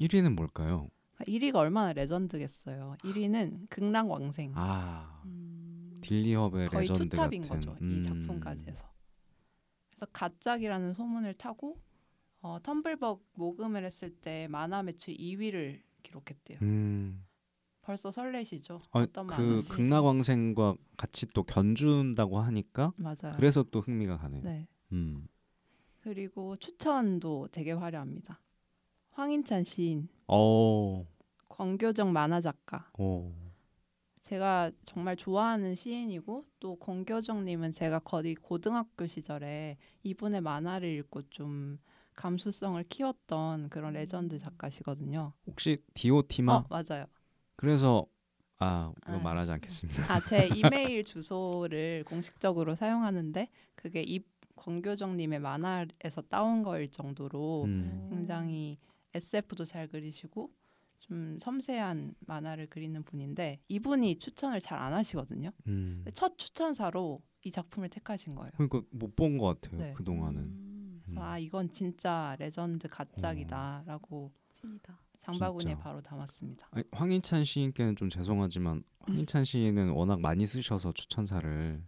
1위는 0.00 0.34
뭘까요? 0.34 0.88
1위가 1.20 1.56
얼마나 1.56 1.92
레전드겠어요. 1.92 2.96
1위는 3.04 3.68
극락왕생. 3.68 4.52
아 4.56 5.22
음. 5.26 5.63
딜리헙의 6.04 6.68
거의 6.68 6.82
레전드 6.82 7.08
two 7.08 7.21
top인 7.21 7.42
같은 7.42 7.60
거죠. 7.60 7.76
음. 7.82 7.98
이 7.98 8.02
작품까지 8.02 8.64
해서. 8.68 8.84
그래서 9.90 10.06
갓작이라는 10.12 10.92
소문을 10.92 11.34
타고 11.34 11.80
어, 12.40 12.58
텀블벅 12.58 13.22
모금을 13.34 13.84
했을 13.84 14.10
때 14.10 14.46
만화 14.48 14.82
매출 14.82 15.14
2위를 15.14 15.80
기록했대요. 16.02 16.58
음. 16.62 17.24
벌써 17.80 18.10
설레시죠? 18.10 18.80
아, 18.92 19.00
어떤 19.00 19.26
만화? 19.26 19.42
그 19.42 19.64
극락왕생과 19.68 20.74
같이 20.96 21.26
또 21.26 21.42
견준다고 21.42 22.38
하니까 22.40 22.92
맞아요. 22.96 23.34
그래서 23.36 23.62
또 23.62 23.80
흥미가 23.80 24.16
가네요. 24.18 24.42
네. 24.42 24.66
음. 24.92 25.26
그리고 26.00 26.56
추천도 26.56 27.48
되게 27.50 27.72
화려합니다. 27.72 28.40
황인찬 29.10 29.64
시인, 29.64 30.08
어. 30.26 31.06
권교정 31.48 32.12
만화 32.12 32.40
작가. 32.40 32.90
어. 32.98 33.43
제가 34.24 34.70
정말 34.86 35.16
좋아하는 35.16 35.74
시인이고 35.74 36.46
또 36.58 36.76
권교정님은 36.76 37.72
제가 37.72 37.98
거의 38.00 38.34
고등학교 38.34 39.06
시절에 39.06 39.76
이분의 40.02 40.40
만화를 40.40 40.88
읽고 40.98 41.28
좀 41.28 41.78
감수성을 42.16 42.82
키웠던 42.84 43.68
그런 43.68 43.92
레전드 43.92 44.38
작가시거든요. 44.38 45.32
혹시 45.46 45.82
디오티마? 45.92 46.54
어 46.54 46.64
맞아요. 46.70 47.04
그래서 47.56 48.06
아 48.58 48.92
이거 49.06 49.16
아. 49.16 49.18
말하지 49.18 49.52
않겠습니다. 49.52 50.10
아 50.12 50.20
제 50.20 50.48
이메일 50.56 51.04
주소를 51.04 52.04
공식적으로 52.06 52.74
사용하는데 52.76 53.48
그게 53.74 54.02
이 54.02 54.20
권교정님의 54.56 55.40
만화에서 55.40 56.22
따온 56.30 56.62
거일 56.62 56.90
정도로 56.90 57.64
음. 57.64 58.06
굉장히 58.08 58.78
SF도 59.12 59.66
잘 59.66 59.86
그리시고 59.88 60.50
좀 61.06 61.38
섬세한 61.38 62.14
만화를 62.26 62.66
그리는 62.68 63.02
분인데 63.02 63.60
이분이 63.68 64.18
추천을 64.18 64.60
잘 64.60 64.78
안 64.78 64.94
하시거든요. 64.94 65.50
음. 65.66 66.02
첫 66.14 66.38
추천사로 66.38 67.22
이 67.44 67.50
작품을 67.50 67.90
택하신 67.90 68.34
거예요. 68.34 68.50
그러니까 68.56 68.80
못 68.90 69.14
본 69.14 69.36
것 69.38 69.60
같아요. 69.60 69.80
네. 69.80 69.92
그 69.94 70.02
동안은. 70.02 70.40
음. 70.40 71.00
그래서 71.04 71.22
아 71.22 71.38
이건 71.38 71.70
진짜 71.72 72.34
레전드 72.38 72.88
갓작이다라고 72.88 74.32
찐이다. 74.50 74.98
장바구니에 75.18 75.74
진짜. 75.74 75.78
바로 75.82 76.00
담았습니다. 76.02 76.68
아니, 76.70 76.84
황인찬 76.92 77.44
시인께는 77.44 77.96
좀 77.96 78.08
죄송하지만 78.08 78.82
황인찬 79.00 79.44
시인은 79.44 79.90
워낙 79.90 80.20
많이 80.20 80.46
쓰셔서 80.46 80.92
추천사를 80.92 81.82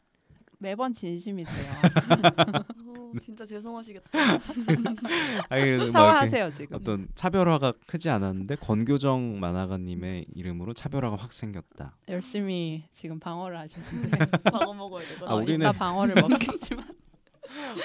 매번 0.59 0.93
진심이세요. 0.93 1.55
어, 3.17 3.21
진짜 3.21 3.45
죄송하시겠다. 3.45 4.11
아니, 5.49 5.77
뭐 5.77 5.91
사과하세요 5.91 6.53
지금. 6.53 6.77
어떤 6.77 7.09
차별화가 7.15 7.73
크지 7.87 8.11
않았는데 8.11 8.57
권교정 8.57 9.41
만화가님의 9.41 10.27
이름으로 10.35 10.75
차별화가 10.75 11.17
확 11.17 11.33
생겼다. 11.33 11.97
열심히 12.09 12.85
지금 12.95 13.19
방어를 13.19 13.59
하시는데 13.59 14.11
방어 14.53 14.75
먹어야 14.75 15.07
되거든. 15.09 15.29
아, 15.29 15.35
어, 15.35 15.41
우리는- 15.41 15.61
이따 15.61 15.73
방어를 15.73 16.15
먹겠지만 16.15 16.87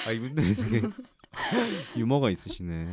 아 0.08 0.12
이분들이 0.12 0.56
되게 0.56 0.82
유머가 1.98 2.30
있으시네. 2.30 2.92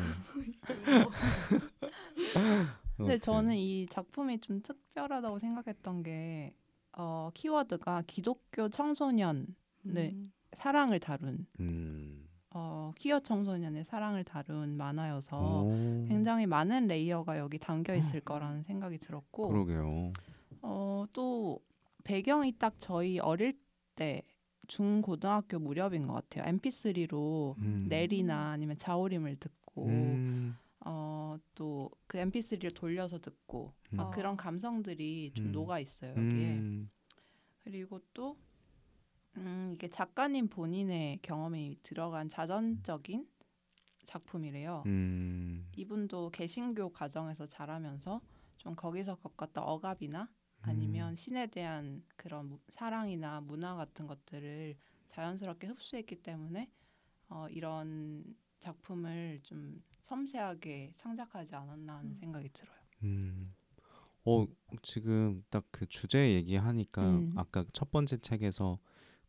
근데. 2.96 3.18
저는 3.18 3.54
이 3.54 3.86
작품이 3.88 4.40
좀 4.40 4.60
특별하다고 4.60 5.38
생각했던 5.38 6.02
게 6.02 6.52
어, 6.92 7.30
키워드가 7.32 8.02
기독교 8.08 8.68
청소년 8.68 9.46
네. 9.82 10.10
음. 10.14 10.32
사랑을 10.54 10.98
다룬 10.98 11.46
음, 11.60 12.26
어, 12.50 12.90
어, 12.90 12.92
퀴어 12.96 13.20
청소년의 13.20 13.84
사랑을 13.84 14.24
다룬 14.24 14.76
만화여서 14.76 15.62
오, 15.62 16.04
굉장히 16.08 16.46
많은 16.46 16.86
레이어가 16.86 17.38
여기 17.38 17.58
담겨 17.58 17.94
있을 17.94 18.20
거라는 18.20 18.62
생각이 18.62 18.98
들었고 18.98 19.48
그러게요. 19.48 20.12
어, 20.62 21.04
또 21.12 21.60
배경이 22.04 22.52
딱 22.58 22.74
저희 22.78 23.18
어릴 23.18 23.58
때 23.94 24.22
중고등학교 24.66 25.58
무렵인 25.58 26.06
것 26.06 26.14
같아요. 26.14 26.44
MP3로 26.52 27.56
음. 27.58 27.86
넬이나 27.88 28.50
아니면 28.50 28.76
자우림을 28.78 29.36
듣고 29.36 29.86
음, 29.86 30.56
어, 30.80 31.36
또 31.54 31.90
그 32.08 32.16
MP3를 32.18 32.74
돌려서 32.74 33.20
듣고 33.20 33.72
막 33.90 34.08
음. 34.08 34.10
그런 34.10 34.36
감성들이 34.36 35.32
좀 35.34 35.46
음. 35.46 35.52
녹아 35.52 35.78
있어요 35.78 36.10
여기에. 36.10 36.48
음, 36.48 36.90
그리고 37.62 38.00
또 38.14 38.36
음, 39.38 39.70
이게 39.74 39.88
작가님 39.88 40.48
본인의 40.48 41.20
경험이 41.22 41.76
들어간 41.82 42.28
자전적인 42.28 43.26
작품이래요. 44.06 44.82
음, 44.86 45.66
이분도 45.76 46.30
개신교 46.30 46.90
가정에서 46.90 47.46
자라면서 47.46 48.20
좀 48.56 48.74
거기서 48.74 49.16
겪었던 49.16 49.62
억압이나 49.64 50.28
아니면 50.62 51.10
음. 51.12 51.16
신에 51.16 51.46
대한 51.46 52.02
그런 52.16 52.48
무- 52.48 52.58
사랑이나 52.70 53.40
문화 53.42 53.74
같은 53.74 54.06
것들을 54.06 54.74
자연스럽게 55.10 55.66
흡수했기 55.68 56.16
때문에 56.22 56.68
어, 57.28 57.46
이런 57.50 58.24
작품을 58.60 59.40
좀 59.42 59.82
섬세하게 60.06 60.94
창작하지 60.96 61.54
않았나 61.54 61.98
하는 61.98 62.10
음. 62.12 62.16
생각이 62.18 62.48
들어요. 62.52 62.78
음. 63.04 63.54
어 64.24 64.46
지금 64.82 65.42
딱 65.48 65.64
그 65.70 65.86
주제 65.86 66.32
얘기하니까 66.34 67.02
음. 67.02 67.32
아까 67.36 67.64
첫 67.72 67.90
번째 67.90 68.18
책에서 68.18 68.78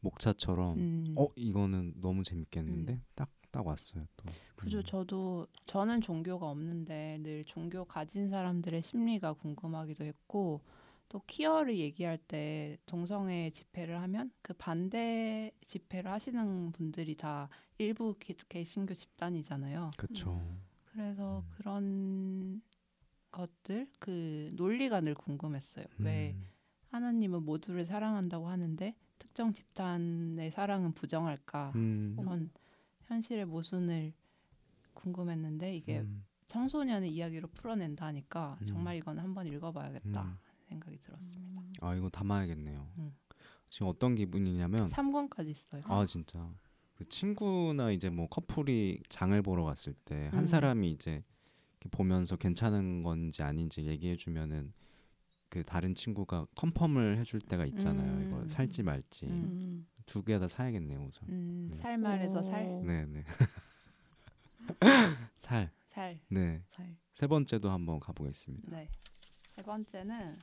목차처럼 0.01 0.77
음. 0.77 1.15
어 1.17 1.27
이거는 1.35 1.93
너무 2.01 2.23
재밌겠는데 2.23 2.93
음. 2.93 3.03
딱딱 3.15 3.65
왔어요 3.67 4.05
또. 4.17 4.25
그죠. 4.55 4.79
음. 4.79 4.83
저도 4.83 5.47
저는 5.65 6.01
종교가 6.01 6.49
없는데 6.49 7.19
늘 7.21 7.43
종교 7.45 7.85
가진 7.85 8.29
사람들의 8.29 8.81
심리가 8.81 9.33
궁금하기도 9.33 10.03
했고 10.05 10.61
또 11.09 11.21
퀴어를 11.25 11.77
얘기할 11.79 12.17
때 12.19 12.77
동성애 12.85 13.49
집회를 13.49 13.99
하면 14.01 14.31
그 14.41 14.53
반대 14.53 15.51
집회를 15.65 16.11
하시는 16.11 16.71
분들이 16.71 17.15
다 17.15 17.49
일부 17.79 18.15
개- 18.19 18.35
개신교 18.47 18.93
집단이잖아요. 18.93 19.91
그쵸. 19.97 20.39
그래서 20.85 21.39
음. 21.39 21.51
그런 21.57 22.61
것들 23.31 23.87
그 23.99 24.49
논리가 24.53 25.01
늘 25.01 25.15
궁금했어요. 25.15 25.85
왜 25.99 26.31
음. 26.35 26.45
하나님은 26.91 27.43
모두를 27.43 27.85
사랑한다고 27.85 28.47
하는데 28.47 28.95
특정 29.29 29.53
집단의 29.53 30.51
사랑은 30.51 30.93
부정할까? 30.93 31.71
음. 31.75 32.15
그런 32.17 32.49
현실의 33.05 33.45
모순을 33.45 34.13
궁금했는데 34.93 35.75
이게 35.75 35.99
음. 35.99 36.25
청소년의 36.47 37.13
이야기로 37.13 37.47
풀어낸다 37.49 38.07
하니까 38.07 38.57
음. 38.61 38.65
정말 38.65 38.97
이건 38.97 39.19
한번 39.19 39.47
읽어봐야겠다 39.47 40.23
음. 40.23 40.37
생각이 40.67 40.97
들었습니다. 40.97 41.61
아 41.81 41.95
이거 41.95 42.09
담아야겠네요. 42.09 42.87
음. 42.97 43.15
지금 43.65 43.87
어떤 43.87 44.15
기분이냐면 44.15 44.89
3권까지 44.89 45.47
있어요. 45.49 45.83
아 45.85 46.05
진짜 46.05 46.51
그 46.95 47.07
친구나 47.07 47.91
이제 47.91 48.09
뭐 48.09 48.27
커플이 48.27 49.01
장을 49.09 49.39
보러 49.41 49.63
갔을 49.63 49.93
때한 50.05 50.39
음. 50.39 50.47
사람이 50.47 50.91
이제 50.91 51.21
보면서 51.91 52.35
괜찮은 52.35 53.03
건지 53.03 53.43
아닌지 53.43 53.85
얘기해 53.85 54.15
주면은 54.15 54.73
그 55.49 55.63
다른 55.63 55.95
친구가 55.95 56.47
컨펌을 56.55 57.17
해줄 57.17 57.41
때가 57.41 57.65
있잖아요. 57.65 58.11
음. 58.11 58.27
이거 58.27 58.47
살지 58.47 58.83
말지 58.83 59.25
음. 59.25 59.31
음. 59.31 59.87
두개 60.05 60.39
다 60.39 60.47
사야겠네요 60.47 61.07
우선. 61.07 61.29
음, 61.29 61.67
네. 61.71 61.77
살, 61.77 61.95
오. 62.65 62.83
네네. 62.83 63.23
살. 65.37 65.71
살, 65.89 66.19
네. 66.29 66.61
살. 66.67 66.95
세 67.13 67.27
번째도 67.27 67.69
한번 67.69 67.99
가보겠습니다. 67.99 68.69
네. 68.71 68.87
세 69.55 69.61
번째는 69.61 70.37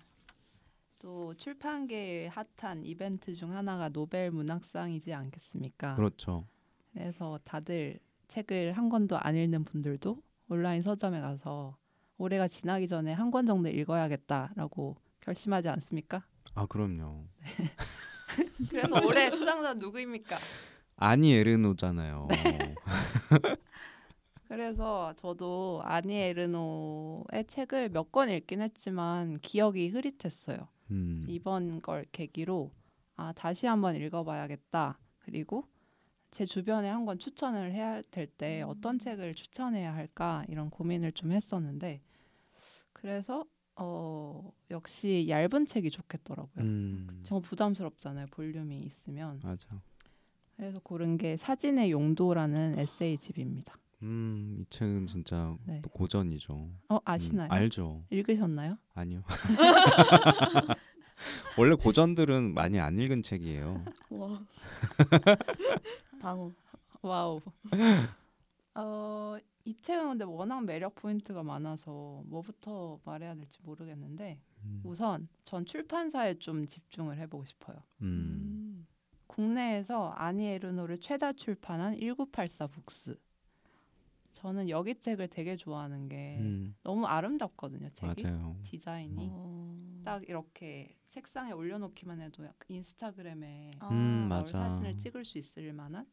또 0.98 1.34
출판계의 1.34 2.30
핫한 2.30 2.84
이벤트 2.84 3.34
중 3.34 3.52
하나가 3.52 3.88
노벨 3.88 4.30
문학상이지 4.30 5.12
않겠습니까? 5.12 5.94
그렇죠. 5.96 6.46
그래서 6.92 7.38
다들 7.44 7.98
책을 8.28 8.72
한 8.72 8.88
권도 8.88 9.18
안 9.18 9.36
읽는 9.36 9.64
분들도 9.64 10.20
온라인 10.48 10.82
서점에 10.82 11.20
가서 11.20 11.76
올해가 12.18 12.48
지나기 12.48 12.88
전에 12.88 13.12
한 13.12 13.30
권 13.30 13.46
정도 13.46 13.68
읽어야겠다라고 13.68 14.96
결심하지 15.20 15.68
않습니까? 15.68 16.24
아 16.54 16.66
그럼요. 16.66 17.24
그래서 18.70 19.06
올해 19.06 19.30
수상자 19.30 19.74
누구입니까? 19.74 20.38
아니 20.96 21.34
에르노잖아요. 21.34 22.28
그래서 24.48 25.12
저도 25.16 25.82
아니 25.84 26.14
에르노의 26.14 27.46
책을 27.48 27.90
몇 27.90 28.12
권 28.12 28.30
읽긴 28.30 28.62
했지만 28.62 29.38
기억이 29.40 29.88
흐릿했어요. 29.88 30.68
음. 30.92 31.26
이번 31.28 31.82
걸 31.82 32.06
계기로 32.12 32.70
아 33.16 33.32
다시 33.32 33.66
한번 33.66 33.96
읽어봐야겠다. 33.96 34.98
그리고 35.18 35.66
제 36.30 36.46
주변에 36.46 36.88
한 36.88 37.04
권 37.04 37.18
추천을 37.18 37.72
해야 37.72 38.00
될 38.10 38.26
때 38.28 38.62
어떤 38.62 38.98
책을 38.98 39.34
추천해야 39.34 39.94
할까 39.94 40.44
이런 40.48 40.70
고민을 40.70 41.12
좀 41.12 41.32
했었는데 41.32 42.00
그래서 42.96 43.44
어 43.76 44.50
역시 44.70 45.26
얇은 45.28 45.66
책이 45.66 45.90
좋겠더라고요. 45.90 46.64
음. 46.64 47.20
정 47.22 47.42
부담스럽잖아요. 47.42 48.26
볼륨이 48.30 48.80
있으면. 48.80 49.38
맞아. 49.42 49.68
그래서 50.56 50.80
고른 50.80 51.18
게 51.18 51.36
사진의 51.36 51.90
용도라는 51.90 52.78
에세이 52.78 53.18
집입니다. 53.18 53.76
음, 54.02 54.56
이 54.60 54.64
책은 54.70 55.08
진짜 55.08 55.54
네. 55.66 55.82
또 55.82 55.90
고전이죠. 55.90 56.70
어 56.88 56.98
아시나요? 57.04 57.48
음, 57.48 57.52
알죠. 57.52 58.02
읽으셨나요? 58.08 58.78
아니요. 58.94 59.22
원래 61.58 61.74
고전들은 61.74 62.54
많이 62.54 62.80
안 62.80 62.98
읽은 62.98 63.22
책이에요. 63.22 63.84
와. 64.08 64.40
방어. 66.20 66.50
wow. 67.02 67.42
어, 68.74 69.36
이 69.66 69.74
책은 69.74 70.10
근데 70.10 70.24
워낙 70.24 70.64
매력 70.64 70.94
포인트가 70.94 71.42
많아서 71.42 72.22
뭐부터 72.26 73.00
말해야 73.04 73.34
될지 73.34 73.58
모르겠는데 73.62 74.40
음. 74.62 74.80
우선 74.84 75.28
전 75.44 75.66
출판사에 75.66 76.34
좀 76.34 76.68
집중을 76.68 77.18
해보고 77.18 77.44
싶어요. 77.44 77.76
음. 78.02 78.86
국내에서 79.26 80.10
아니 80.10 80.46
에르노를 80.46 80.98
최다 80.98 81.32
출판한 81.32 81.98
1984 81.98 82.68
북스. 82.68 83.18
저는 84.34 84.68
여기 84.68 84.94
책을 84.94 85.26
되게 85.28 85.56
좋아하는 85.56 86.08
게 86.08 86.38
음. 86.38 86.76
너무 86.84 87.04
아름답거든요. 87.04 87.90
책이 87.90 88.22
맞아요. 88.22 88.56
디자인이 88.62 89.28
어. 89.32 90.00
딱 90.04 90.22
이렇게 90.28 90.94
책상에 91.08 91.50
올려놓기만 91.50 92.20
해도 92.20 92.46
인스타그램에 92.68 93.72
아, 93.80 93.88
음. 93.88 94.28
사진을 94.30 95.00
찍을 95.00 95.24
수 95.24 95.38
있을 95.38 95.72
만한. 95.72 96.06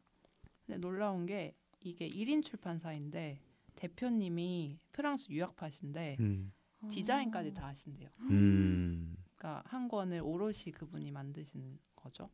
근데 0.66 0.78
놀라운 0.78 1.24
게 1.26 1.54
이게 1.84 2.08
1인 2.08 2.42
출판사인데 2.42 3.40
대표님이 3.76 4.78
프랑스 4.92 5.30
유학파신데 5.30 6.16
음. 6.18 6.52
디자인까지 6.90 7.52
다 7.52 7.66
하신대요. 7.68 8.08
음. 8.30 9.16
그러니까 9.36 9.62
한 9.66 9.88
권을 9.88 10.20
오롯이 10.22 10.72
그분이 10.74 11.10
만드시는 11.10 11.78
거죠. 11.94 12.30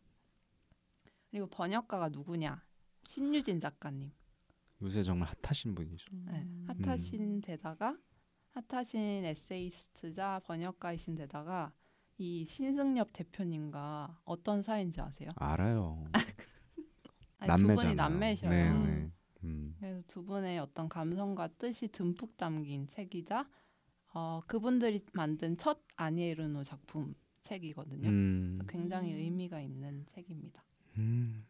그리고 1.30 1.46
번역가가 1.48 2.08
누구냐? 2.10 2.64
신유진 3.06 3.60
작가님. 3.60 4.12
요새 4.82 5.02
정말 5.02 5.28
핫하신 5.42 5.74
분이죠. 5.74 6.08
네, 6.12 6.42
음. 6.42 6.66
핫하신 6.84 7.40
데다가 7.42 7.96
핫하신 8.50 9.24
에세이스트자 9.24 10.40
번역가이신 10.44 11.16
데다가 11.16 11.72
이 12.18 12.44
신승엽 12.44 13.12
대표님과 13.12 14.20
어떤 14.24 14.62
사이인지 14.62 15.00
아세요? 15.00 15.30
알아요. 15.36 16.04
아니, 17.38 17.62
두 17.62 17.74
분이 17.74 17.94
남매잖아요. 17.94 17.94
남매셔요. 17.94 18.50
네, 18.50 18.90
네. 18.90 19.12
음. 19.44 19.76
그래서 19.78 20.02
두 20.06 20.24
분의 20.24 20.58
어떤 20.58 20.88
감성과 20.88 21.48
뜻이 21.58 21.88
듬뿍 21.88 22.36
담긴 22.36 22.86
책이자 22.86 23.48
어, 24.12 24.40
그분들이 24.46 25.04
만든 25.12 25.56
첫 25.56 25.80
아니에르노 25.96 26.64
작품 26.64 27.14
책이거든요. 27.42 28.08
음. 28.08 28.58
굉장히 28.68 29.12
음. 29.12 29.18
의미가 29.18 29.60
있는 29.60 30.04
책입니다. 30.06 30.62
음. 30.98 31.46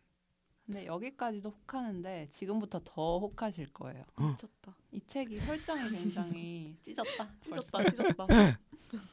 근데 0.64 0.86
여기까지도 0.86 1.50
혹하는데 1.50 2.28
지금부터 2.28 2.80
더 2.84 3.18
혹하실 3.18 3.72
거예요. 3.72 4.04
미쳤다. 4.16 4.76
이 4.92 5.00
책이 5.04 5.40
설정이 5.40 5.90
굉장히 5.90 6.76
찢었다. 6.84 7.34
찢었다. 7.40 7.90
찢었다. 7.90 8.26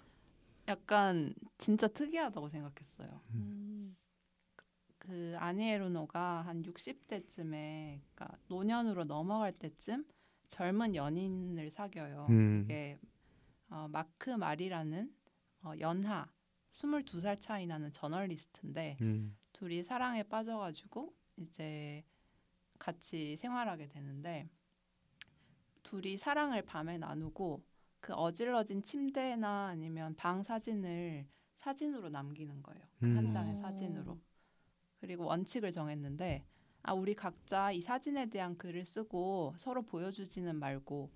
약간 0.67 1.33
진짜 1.57 1.87
특이하다고 1.87 2.49
생각했어요. 2.49 3.21
음. 3.33 3.95
그 5.07 5.35
아니에르노가 5.37 6.41
한 6.41 6.61
60대쯤에 6.63 8.01
그러니까 8.13 8.37
노년으로 8.49 9.05
넘어갈 9.05 9.53
때쯤 9.53 10.05
젊은 10.49 10.95
연인을 10.95 11.71
사귀어요. 11.71 12.27
음. 12.29 12.61
그게 12.61 12.99
어, 13.69 13.87
마크 13.89 14.29
말이라는 14.29 15.13
어, 15.63 15.71
연하 15.79 16.27
22살 16.73 17.39
차이 17.39 17.65
나는 17.65 17.93
저널리스트인데 17.93 18.97
음. 19.01 19.37
둘이 19.53 19.81
사랑에 19.81 20.23
빠져가지고 20.23 21.13
이제 21.37 22.03
같이 22.77 23.37
생활하게 23.37 23.87
되는데 23.87 24.49
둘이 25.83 26.17
사랑을 26.17 26.63
밤에 26.63 26.97
나누고 26.97 27.63
그 28.01 28.13
어질러진 28.13 28.83
침대나 28.83 29.67
아니면 29.67 30.15
방 30.15 30.43
사진을 30.43 31.25
사진으로 31.55 32.09
남기는 32.09 32.61
거예요. 32.61 32.83
그한 32.99 33.25
음. 33.25 33.31
장의 33.31 33.55
사진으로. 33.61 34.19
그리고 34.99 35.25
원칙을 35.25 35.71
정했는데 35.71 36.45
아 36.83 36.93
우리 36.93 37.13
각자 37.15 37.71
이 37.71 37.81
사진에 37.81 38.27
대한 38.27 38.57
글을 38.57 38.86
쓰고 38.86 39.55
서로 39.57 39.81
보여주지는 39.83 40.55
말고 40.55 41.12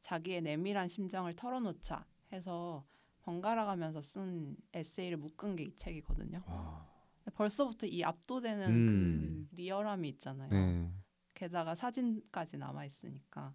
자기의 0.00 0.42
내밀한 0.42 0.88
심정을 0.88 1.34
털어놓자 1.36 2.06
해서 2.32 2.86
번갈아 3.22 3.66
가면서 3.66 4.00
쓴 4.00 4.56
에세이를 4.72 5.18
묶은 5.18 5.56
게 5.56 5.64
이 5.64 5.76
책이거든요. 5.76 6.42
와. 6.46 6.88
벌써부터 7.34 7.86
이 7.86 8.02
압도되는 8.02 8.68
음. 8.70 9.46
그 9.50 9.56
리얼함이 9.56 10.08
있잖아요. 10.08 10.48
네. 10.48 10.90
게다가 11.34 11.74
사진까지 11.74 12.56
남아 12.56 12.84
있으니까. 12.86 13.54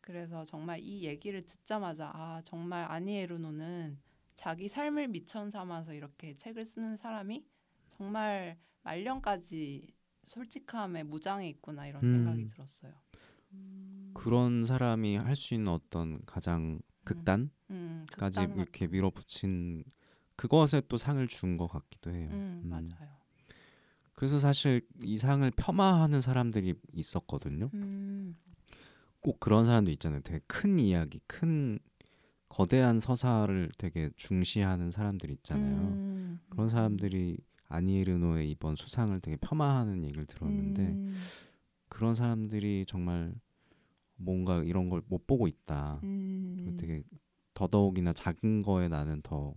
그래서 0.00 0.44
정말 0.44 0.80
이 0.80 1.04
얘기를 1.04 1.44
듣자마자 1.44 2.10
아 2.12 2.42
정말 2.44 2.90
아니에르노는 2.90 4.00
자기 4.34 4.68
삶을 4.68 5.08
미천 5.08 5.50
삼아서 5.50 5.92
이렇게 5.94 6.34
책을 6.34 6.64
쓰는 6.64 6.96
사람이 6.96 7.46
정말 7.96 8.58
말년까지 8.82 9.88
솔직함에 10.26 11.02
무장해 11.04 11.48
있구나 11.48 11.86
이런 11.86 12.02
음. 12.04 12.12
생각이 12.12 12.50
들었어요. 12.50 12.92
음. 13.52 14.10
그런 14.14 14.64
사람이 14.66 15.16
할 15.16 15.34
수 15.36 15.54
있는 15.54 15.72
어떤 15.72 16.24
가장 16.26 16.80
극단까지 17.04 17.50
음, 17.70 18.06
극단 18.10 18.32
이렇게 18.56 18.86
같은- 18.86 18.90
밀어붙인 18.90 19.84
그것에 20.36 20.82
또 20.88 20.96
상을 20.96 21.26
준 21.28 21.56
것 21.56 21.66
같기도 21.68 22.10
해요. 22.12 22.28
음, 22.32 22.62
음. 22.64 22.68
맞아요. 22.68 23.12
그래서 24.14 24.38
사실 24.38 24.86
이 25.02 25.16
상을 25.16 25.48
폄하하는 25.50 26.20
사람들이 26.20 26.74
있었거든요. 26.92 27.70
음, 27.74 28.36
꼭 29.20 29.40
그런 29.40 29.66
사람도 29.66 29.90
있잖아요. 29.92 30.20
되게 30.20 30.40
큰 30.46 30.78
이야기, 30.78 31.20
큰 31.26 31.78
거대한 32.48 33.00
서사를 33.00 33.70
되게 33.78 34.10
중시하는 34.16 34.90
사람들 34.90 35.30
있잖아요. 35.30 35.76
음, 35.88 36.40
그런 36.50 36.68
사람들이 36.68 37.38
아니에르노의 37.72 38.50
이번 38.50 38.76
수상을 38.76 39.18
되게 39.20 39.36
폄하하는 39.38 40.04
얘기를 40.04 40.26
들었는데 40.26 40.82
음, 40.82 41.32
그런 41.88 42.14
사람들이 42.14 42.84
정말 42.88 43.34
뭔가 44.16 44.62
이런 44.64 44.88
걸 44.90 45.02
못 45.08 45.26
보고 45.26 45.48
있다. 45.48 46.00
음, 46.04 46.76
되게 46.78 47.02
더더욱이나 47.54 48.12
작은 48.12 48.62
거에 48.62 48.88
나는 48.88 49.20
더 49.22 49.54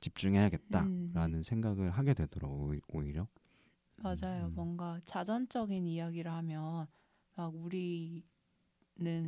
집중해야겠다라는 0.00 1.38
음. 1.38 1.42
생각을 1.42 1.90
하게 1.90 2.14
되더라고 2.14 2.74
요 2.76 2.80
오히려. 2.88 3.26
맞아요. 3.96 4.46
음. 4.48 4.54
뭔가 4.54 5.00
자전적인 5.06 5.86
이야기를 5.86 6.30
하면 6.32 6.86
막 7.36 7.54
우리는 7.54 8.24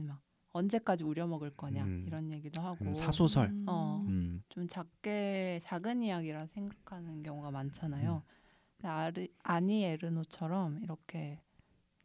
막 0.06 0.22
언제까지 0.52 1.04
우려 1.04 1.26
먹을 1.26 1.50
거냐 1.50 1.84
음. 1.84 2.04
이런 2.06 2.30
얘기도 2.30 2.62
하고 2.62 2.92
사소설. 2.94 3.48
음. 3.48 3.64
어. 3.66 4.04
음. 4.06 4.42
좀 4.48 4.68
작게 4.68 5.60
작은 5.64 6.02
이야기라 6.02 6.46
생각하는 6.46 7.22
경우가 7.22 7.50
많잖아요. 7.50 8.22
음. 8.24 8.32
근데 8.76 8.88
아르, 8.88 9.26
아니 9.42 9.84
에르노처럼 9.84 10.80
이렇게 10.82 11.40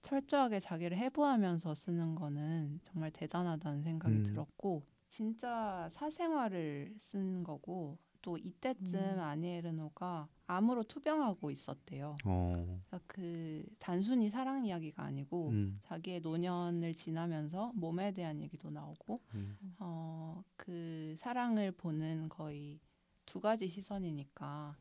철저하게 0.02 0.60
자기를 0.60 0.98
해부하면서 0.98 1.76
쓰는 1.76 2.16
거는 2.16 2.80
정말 2.84 3.12
대단하다는 3.12 3.84
생각이 3.84 4.16
음. 4.16 4.24
들었고 4.24 4.84
진짜 5.10 5.88
사생활을 5.92 6.96
쓴 6.98 7.44
거고 7.44 7.98
또 8.22 8.38
이때쯤 8.38 9.00
음. 9.00 9.20
아니 9.20 9.48
에르노가 9.56 10.28
암으로 10.48 10.84
투병하고 10.84 11.52
있었대요. 11.52 12.16
어. 12.26 12.54
그러니까 12.88 13.00
그 13.06 13.66
단순히 13.80 14.30
사랑 14.30 14.66
이야기가 14.66 15.04
아니고 15.04 15.50
음. 15.50 15.80
자기의 15.84 16.22
노년을 16.22 16.94
지나면서 16.94 17.74
몸에 17.76 18.14
대한 18.14 18.42
얘기도 18.42 18.70
나오고 18.70 19.22
음. 19.36 19.58
어, 19.80 20.42
그 20.56 21.16
사랑을 21.18 21.72
보는 21.74 22.30
거의 22.30 22.80
두 23.26 23.42
가지 23.42 23.68
시선이니까 23.68 24.76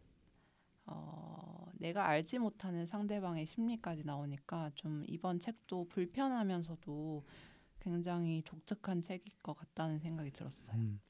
어, 0.87 1.67
내가 1.75 2.07
알지 2.07 2.39
못하는 2.39 2.87
상대방의 2.87 3.45
심리까지 3.47 4.05
나오니까 4.05 4.71
좀 4.77 5.03
이번 5.09 5.41
책도 5.41 5.89
불편하면서도 5.89 7.25
굉장히 7.81 8.43
독특한 8.45 9.03
책일 9.03 9.33
것 9.43 9.55
같다는 9.55 9.99
생각이 9.99 10.31
들었어요. 10.31 10.77
음. 10.77 11.01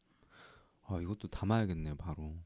아 0.89 1.01
이것도 1.01 1.29
담아야겠네요 1.29 1.97
바로. 1.97 2.37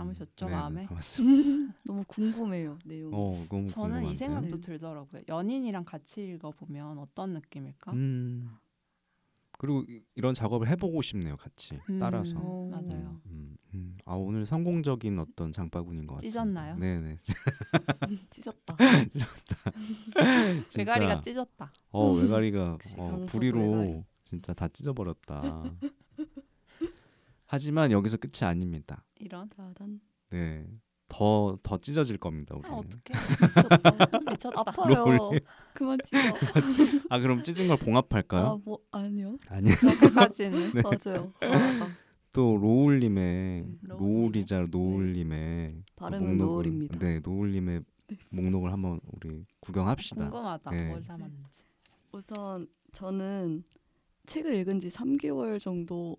담으셨죠 0.00 0.46
음. 0.46 0.50
마음에? 0.50 0.74
네네, 0.74 0.86
담았습니다. 0.88 1.74
너무 1.84 2.04
궁금해요 2.06 2.78
내용. 2.84 3.10
어 3.14 3.46
너무 3.48 3.66
저는 3.68 4.04
이 4.04 4.14
궁금한데요? 4.14 4.16
생각도 4.16 4.56
네. 4.56 4.60
들더라고요. 4.60 5.22
연인이랑 5.28 5.84
같이 5.84 6.22
읽어 6.28 6.50
보면 6.50 6.98
어떤 6.98 7.32
느낌일까? 7.32 7.92
음. 7.92 8.50
그리고 9.58 9.84
이- 9.88 10.02
이런 10.14 10.34
작업을 10.34 10.68
해보고 10.68 11.00
싶네요 11.00 11.36
같이 11.38 11.80
음. 11.88 11.98
따라서. 11.98 12.34
어. 12.36 12.68
맞아요. 12.70 13.20
음, 13.26 13.56
음. 13.72 13.96
아 14.04 14.12
오늘 14.14 14.44
성공적인 14.44 15.18
어떤 15.18 15.50
장바구니인 15.50 16.06
것 16.06 16.16
같습니다. 16.16 16.30
찢었나요? 16.30 16.76
네네. 16.76 17.18
찢었다. 18.30 18.76
외가리가 20.76 21.14
진짜, 21.14 21.20
찢었다. 21.22 21.72
어 21.90 22.12
외가리가 22.12 22.78
어, 22.98 23.08
강석 23.08 23.26
부리로 23.26 23.70
외가리. 23.70 24.04
진짜 24.28 24.52
다 24.52 24.68
찢어버렸다. 24.68 25.64
하지만 27.46 27.90
여기서 27.92 28.16
끝이 28.16 28.46
아닙니다. 28.48 29.04
이런. 29.18 29.48
따단. 29.48 30.00
네. 30.30 30.66
더, 31.08 31.56
더 31.62 31.76
찢어질 31.78 32.18
겁니다, 32.18 32.56
우리. 32.56 32.66
아는 32.66 32.78
어떡해. 32.78 33.20
미쳤다. 33.38 34.30
미쳤다. 34.32 34.60
아파요. 34.66 35.04
롤리. 35.04 35.40
그만 35.72 35.98
찢어. 36.04 36.18
아, 37.10 37.20
그럼 37.20 37.44
찢은 37.44 37.68
걸 37.68 37.76
봉합할까요? 37.76 38.44
아, 38.46 38.58
뭐 38.64 38.78
아니요. 38.90 39.38
아니, 39.48 39.70
여기까지는. 39.70 40.72
네. 40.74 40.82
맞아요. 40.82 41.32
또 42.32 42.56
로울님의 42.56 43.62
음, 43.62 43.78
로울님의? 43.82 43.88
로울이자 44.22 44.66
노울님의 44.70 45.82
발음은 45.94 46.34
목록을- 46.34 46.38
노을입니다. 46.38 46.98
네, 46.98 47.20
노울님의 47.20 47.82
목록을 48.30 48.72
한번 48.72 49.00
우리 49.12 49.44
구경합시다. 49.60 50.28
궁금하다. 50.28 50.70
네. 50.72 50.88
뭘 50.88 51.04
담았는지. 51.04 51.42
우선 52.12 52.66
저는 52.92 53.62
책을 54.26 54.54
읽은 54.56 54.80
지 54.80 54.88
3개월 54.88 55.60
정도 55.60 56.16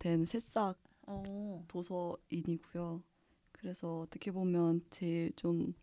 된 0.00 0.24
새싹 0.24 0.76
어. 1.06 1.64
도서인이고요. 1.68 3.02
그래서 3.52 4.00
어떻게 4.00 4.32
보면 4.32 4.82
제일 4.90 5.30
좀 5.36 5.74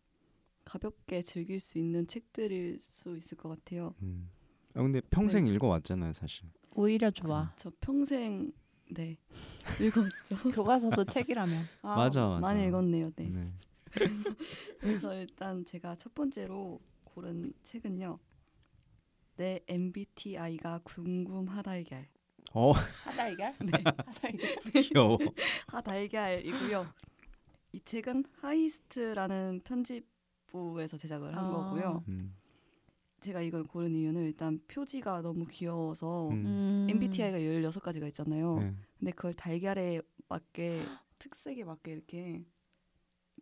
가볍게 0.65 1.21
즐길 1.21 1.59
수 1.61 1.77
있는 1.77 2.05
책들일 2.07 2.79
수 2.81 3.15
있을 3.15 3.37
것 3.37 3.49
같아요. 3.49 3.93
음. 4.01 4.29
아, 4.73 4.81
근데 4.81 4.99
평생 5.01 5.45
네. 5.45 5.53
읽어왔잖아요, 5.53 6.11
사실. 6.13 6.45
오히려 6.71 7.09
좋아. 7.11 7.53
저 7.55 7.71
평생 7.79 8.51
네 8.89 9.17
읽었죠. 9.81 10.35
교과서도 10.53 11.05
책이라면. 11.05 11.65
아, 11.83 11.95
맞아, 11.95 12.27
맞아. 12.27 12.39
많이 12.41 12.67
읽었네요. 12.67 13.11
네. 13.15 13.29
네. 13.29 13.45
그래서 14.79 15.13
일단 15.15 15.63
제가 15.63 15.95
첫 15.95 16.13
번째로 16.15 16.81
고른 17.03 17.53
책은요. 17.63 18.19
내 19.35 19.59
MBTI가 19.67 20.81
궁금하달걀. 20.83 22.07
어, 22.53 22.71
하달걀? 22.71 23.55
네. 23.59 23.83
하달걀. 24.05 24.81
귀여워. 24.83 25.17
하달걀이고요. 25.67 26.87
이 27.73 27.79
책은 27.81 28.25
하이스트라는 28.41 29.61
편집부에서 29.63 30.97
제작을 30.97 31.35
한 31.35 31.45
아. 31.45 31.49
거고요. 31.49 32.03
음. 32.07 32.35
제가 33.19 33.41
이걸 33.41 33.63
고른 33.63 33.95
이유는 33.95 34.23
일단 34.23 34.59
표지가 34.67 35.21
너무 35.21 35.45
귀여워서 35.47 36.29
음. 36.29 36.45
음. 36.45 36.87
MBTI가 36.89 37.37
16가지가 37.39 38.07
있잖아요. 38.07 38.57
네. 38.59 38.75
근데 38.97 39.11
그걸 39.11 39.33
달걀에 39.33 40.01
맞게 40.29 40.85
특색에 41.19 41.63
맞게 41.63 41.91
이렇게 41.91 42.43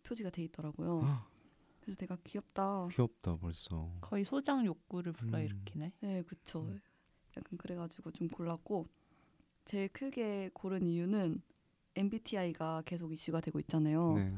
표지가 0.04 0.30
돼 0.30 0.44
있더라고요. 0.44 1.02
아, 1.04 1.28
그래서 1.82 1.98
되게 1.98 2.16
귀엽다. 2.24 2.88
귀엽다, 2.92 3.36
벌써. 3.38 3.92
거의 4.02 4.24
소장 4.24 4.66
욕구를 4.66 5.12
불러일으키네. 5.14 5.92
네, 6.00 6.24
그쵸. 6.24 6.62
음. 6.62 6.80
약간 7.38 7.58
그래가지고 7.58 8.12
좀 8.12 8.28
골랐고 8.28 8.86
제일 9.66 9.90
크게 9.90 10.52
고른 10.54 10.86
이유는 10.86 11.42
MBTI가 11.96 12.84
계속 12.86 13.12
이슈가 13.12 13.42
되고 13.42 13.60
있잖아요. 13.60 14.14
네. 14.14 14.34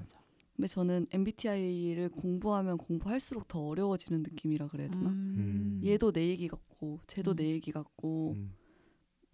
근데 0.55 0.67
저는 0.67 1.05
MBTI를 1.11 2.09
공부하면 2.09 2.77
공부할수록 2.77 3.47
더 3.47 3.59
어려워지는 3.59 4.23
느낌이라 4.23 4.67
그래야 4.69 4.89
되나? 4.89 5.09
음. 5.09 5.81
얘도 5.83 6.11
내 6.11 6.27
얘기 6.27 6.47
같고 6.47 6.99
쟤도 7.05 7.31
음. 7.31 7.35
내 7.35 7.45
얘기 7.45 7.71
같고 7.71 8.31
음. 8.31 8.53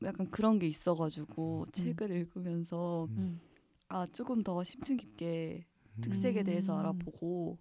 약간 0.04 0.30
그런 0.30 0.60
게 0.60 0.68
있어가지고 0.68 1.66
음. 1.68 1.72
책을 1.72 2.12
읽으면서 2.12 3.06
음. 3.12 3.18
음. 3.18 3.42
아 3.88 4.06
조금 4.08 4.44
더 4.44 4.64
심층 4.64 4.98
깊게 4.98 5.66
특색에 6.02 6.44
대해서 6.44 6.74
음. 6.76 6.80
알아보고 6.80 7.58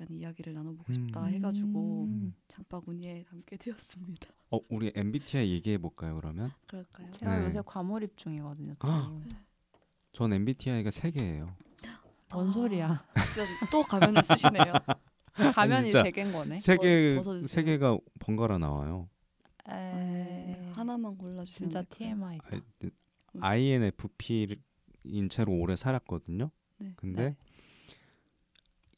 약간 0.00 0.14
이야기를 0.16 0.54
나눠보고 0.54 0.84
음. 0.88 0.92
싶다 0.92 1.24
해가지고 1.24 2.04
음. 2.04 2.34
장바구니에 2.48 3.24
담게 3.24 3.56
되었습니다. 3.58 4.28
어, 4.50 4.60
우리 4.68 4.92
MBTI 4.94 5.50
얘기해 5.52 5.78
볼까요, 5.78 6.14
그러면? 6.16 6.50
그럴까요? 6.66 7.10
제가 7.10 7.38
네. 7.38 7.44
요새 7.44 7.60
과몰입 7.66 8.16
중이거든요. 8.16 8.74
또. 8.78 8.88
아. 8.88 9.20
전 10.12 10.32
MBTI가 10.32 10.90
세 10.90 11.10
개예요. 11.10 11.54
뭔 12.30 12.52
소리야? 12.52 13.04
진짜 13.32 13.48
또 13.72 13.82
가면을 13.82 14.22
쓰시네요. 14.22 14.72
가면이 15.54 15.82
진짜. 15.84 16.02
세 16.04 16.10
개인 16.10 16.32
거네. 16.32 16.60
세 16.60 16.76
개 16.76 17.14
벗어주세요. 17.16 17.46
세 17.46 17.62
개가 17.62 17.98
번갈아 18.18 18.58
나와요. 18.58 19.08
에이, 19.68 19.74
네, 19.74 20.72
하나만 20.74 21.16
골라주시면 21.16 21.70
진짜 21.70 21.82
될까요? 21.82 22.16
TMI. 22.16 22.38
아, 23.40 23.48
INFP인 23.48 25.28
채로 25.30 25.52
오래 25.52 25.76
살았거든요. 25.76 26.50
네. 26.78 26.92
근데 26.96 27.36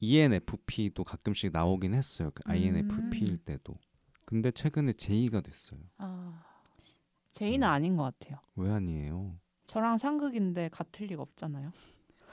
ENFP도 0.00 1.04
가끔씩 1.04 1.52
나오긴 1.52 1.94
했어요. 1.94 2.30
그 2.34 2.42
INFP일 2.46 3.30
음. 3.32 3.38
때도. 3.44 3.74
근데 4.24 4.50
최근에 4.50 4.92
J가 4.94 5.40
됐어요. 5.40 5.80
아, 5.98 6.42
제이는 7.32 7.66
아닌 7.66 7.96
것 7.96 8.04
같아요. 8.04 8.40
왜 8.56 8.70
아니에요? 8.70 9.38
저랑 9.66 9.98
상극인데 9.98 10.68
같을 10.70 11.06
리가 11.06 11.22
없잖아요. 11.22 11.72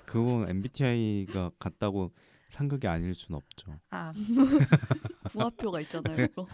그건 0.05 0.49
MBTI가 0.49 1.51
같다고 1.59 2.13
상극이 2.49 2.87
아닐 2.87 3.13
순 3.13 3.35
없죠. 3.35 3.77
아, 3.89 4.13
궁합표가 5.31 5.81
있잖아요. 5.81 6.15
그거. 6.27 6.47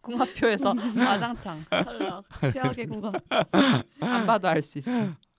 궁합표에서 0.00 0.74
와장창 0.96 1.64
탈락. 1.68 2.24
최악의 2.52 2.86
궁합. 2.86 3.14
안 4.00 4.26
봐도 4.26 4.48
알 4.48 4.62
수 4.62 4.78
있어. 4.78 4.90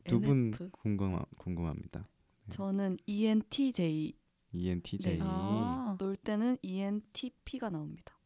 두분 0.08 0.48
NF. 0.54 0.70
궁금 0.72 1.20
궁금합니다. 1.38 2.08
저는 2.50 2.98
ENTJ. 3.08 4.14
ENTJ. 4.56 5.18
네. 5.18 5.20
아, 5.22 5.96
놀 5.98 6.16
때는 6.16 6.58
ENTP가 6.62 7.70
나옵니다. 7.70 8.18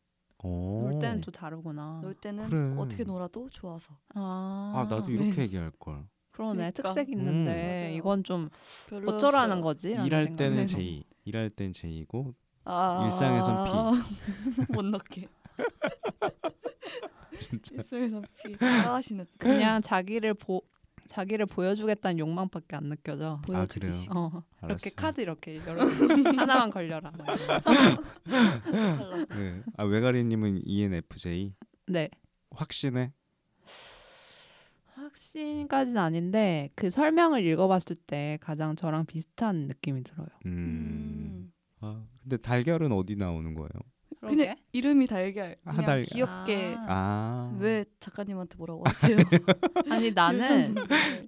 오. 0.43 0.87
놀 0.89 0.99
때는 0.99 1.21
또 1.21 1.31
다르구나. 1.31 1.99
놀 2.01 2.13
때는 2.13 2.45
어. 2.45 2.49
그래. 2.49 2.75
어떻게 2.77 3.03
놀아도 3.03 3.49
좋아서. 3.49 3.91
아, 4.13 4.73
아 4.75 4.87
나도 4.89 5.11
이렇게 5.11 5.41
얘기할 5.43 5.71
걸. 5.71 6.05
그러네 6.31 6.71
그러니까. 6.71 6.83
특색 6.83 7.09
음. 7.09 7.13
있는데 7.13 7.81
맞아요. 7.83 7.97
이건 7.97 8.23
좀 8.23 8.49
별로였어요. 8.87 9.15
어쩌라는 9.15 9.61
거지? 9.61 9.91
일할 9.91 10.35
때는. 10.35 10.67
J. 10.67 11.03
일할 11.25 11.49
땐 11.49 11.73
J고 11.73 12.33
아, 12.63 13.01
일상에선 13.03 14.03
못 14.69 14.85
넣게. 14.85 15.27
진짜 17.37 17.75
일상에선 17.75 18.23
P. 18.35 18.57
따라하시는. 18.57 19.25
그냥 19.37 19.81
자기를 19.81 20.35
보 20.35 20.61
자기를 21.09 21.47
보여주겠다는 21.47 22.19
욕망밖에 22.19 22.75
안 22.75 22.85
느껴져. 22.85 23.41
보여주기식. 23.45 24.15
어, 24.15 24.43
이렇게 24.61 24.61
알았어요. 24.61 24.91
카드 24.95 25.21
이렇게 25.21 25.57
여러 25.65 25.85
하나만 25.87 26.69
걸려라. 26.69 27.11
네. 29.35 29.63
아 29.75 29.83
외가리님은 29.83 30.61
ENFJ 30.63 31.55
네, 31.87 32.09
확신해? 32.51 33.11
확신까지는 34.93 35.99
아닌데 35.99 36.69
그 36.75 36.91
설명을 36.91 37.43
읽어봤을 37.43 37.95
때 38.05 38.37
가장 38.39 38.75
저랑 38.75 39.07
비슷한 39.07 39.65
느낌이 39.67 40.03
들어요. 40.03 40.27
음. 40.45 40.51
음. 40.51 41.51
아 41.81 42.05
근데 42.21 42.37
달걀은 42.37 42.91
어디 42.91 43.15
나오는 43.15 43.55
거예요? 43.55 43.69
그러게. 44.19 44.35
그냥 44.35 44.55
이름이 44.73 45.07
달걀. 45.07 45.55
그냥 45.63 45.77
하달걀. 45.77 46.05
귀엽게. 46.05 46.75
아. 46.79 46.85
아. 46.89 47.57
왜 47.59 47.85
작가님한테 47.99 48.57
뭐라고 48.57 48.83
하세요? 48.85 49.17
아니 49.89 50.11
나는 50.11 50.75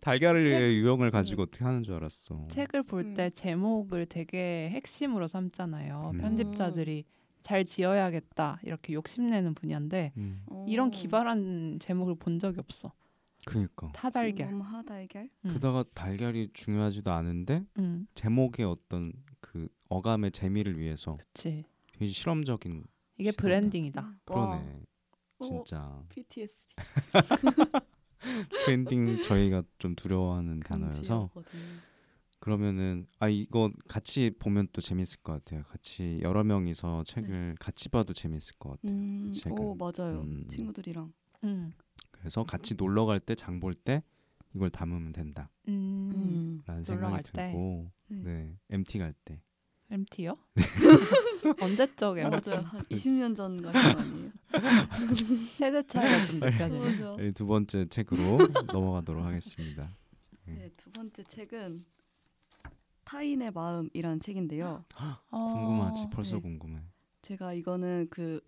달걀을 0.02 0.44
책- 0.44 0.62
유형을 0.62 1.12
가지고 1.12 1.44
어떻게 1.44 1.64
하는 1.64 1.84
줄 1.84 1.96
알았어. 1.96 2.48
책을 2.50 2.84
볼때 2.84 3.26
음. 3.26 3.32
제목을 3.34 4.06
되게 4.08 4.70
핵심으로 4.72 5.28
삼잖아요. 5.28 6.12
음. 6.16 6.18
편집자들이 6.20 7.06
잘 7.44 7.66
지어야겠다 7.66 8.60
이렇게 8.64 8.94
욕심내는 8.94 9.56
분야인데 9.56 10.12
음. 10.18 10.44
어. 10.48 10.66
이런 10.68 10.92
기발한 10.92 11.80
제목을 11.80 12.16
본 12.16 12.40
적이 12.40 12.60
없어. 12.60 12.92
그니까. 13.46 13.90
타달걀. 13.94 14.54
하달걀. 14.62 15.30
음. 15.46 15.54
게다가 15.54 15.84
달걀이 15.96 16.50
중요하지도 16.54 17.12
않은데 17.12 17.64
음, 17.80 18.06
제목의 18.14 18.66
어떤 18.66 19.12
그 19.40 19.68
어감의 19.90 20.32
재미를 20.32 20.78
위해서 20.78 21.18
그치. 21.18 21.64
되게 22.02 22.12
실험적인 22.12 22.84
이게. 23.20 23.32
branding이다. 23.32 24.16
그러네. 24.26 24.80
와. 25.38 25.48
어, 25.48 25.64
진짜 25.64 26.04
PTSD. 26.10 26.76
브랜딩 28.66 29.22
저희가 29.24 29.64
좀 29.78 29.96
두려워하는 29.96 30.62
단어여서. 30.62 31.30
그러면은 32.40 33.06
아 33.20 33.30
이거 33.30 33.72
같이 33.88 34.32
보면 34.40 34.68
또 34.74 34.82
재밌을 34.82 35.20
것 35.22 35.34
같아요. 35.34 35.64
같이 35.70 36.20
여러 36.24 36.44
명이서 36.44 37.04
책을 37.04 37.56
같이 37.60 37.88
봐도 37.90 38.14
재밌을 38.14 38.56
것 38.58 38.72
같아요. 38.82 38.92
음, 38.98 39.32
책은. 39.32 39.60
오 39.60 39.76
맞아요. 39.76 40.22
음. 40.22 40.48
친구들이랑. 40.48 41.14
음. 41.44 41.72
그래서 42.10 42.44
같이 42.44 42.74
놀러 42.76 43.06
갈 43.06 43.20
때 43.20 43.36
장 43.36 43.60
볼 43.60 43.76
때 43.76 44.02
이걸 44.56 44.72
담으면 44.72 45.14
된다 45.14 45.52
라는 45.66 45.80
음. 45.80 46.12
음. 46.16 46.62
놀러 46.68 46.84
생각이. 46.84 47.32
들고 47.32 47.92
네. 48.08 48.18
네 48.24 48.58
MT 48.72 48.98
갈 48.98 49.14
때 49.24 49.40
MT요? 49.92 50.38
언제적 51.60 52.18
MT? 52.18 52.50
맞아요. 52.50 52.62
한 52.66 52.84
20년 52.86 53.36
전 53.36 53.62
같은 53.62 53.94
거 53.94 54.00
아니에요? 54.00 54.32
세대 55.54 55.84
차이가 55.86 56.26
좀 56.26 56.40
느껴지네. 56.40 57.16
네, 57.18 57.32
두 57.32 57.46
번째 57.46 57.86
책으로 57.90 58.38
넘어가도록 58.72 59.24
하겠습니다. 59.24 59.94
네, 60.46 60.70
두 60.78 60.90
번째 60.92 61.24
책은 61.24 61.86
타인의 63.04 63.52
마음이라는 63.52 64.20
책인데요. 64.22 64.86
궁금하지 65.30 66.04
어, 66.04 66.10
벌써 66.10 66.36
네. 66.38 66.42
궁금해. 66.42 66.82
제가 67.22 67.54
이거는 67.54 68.08
그 68.10 68.40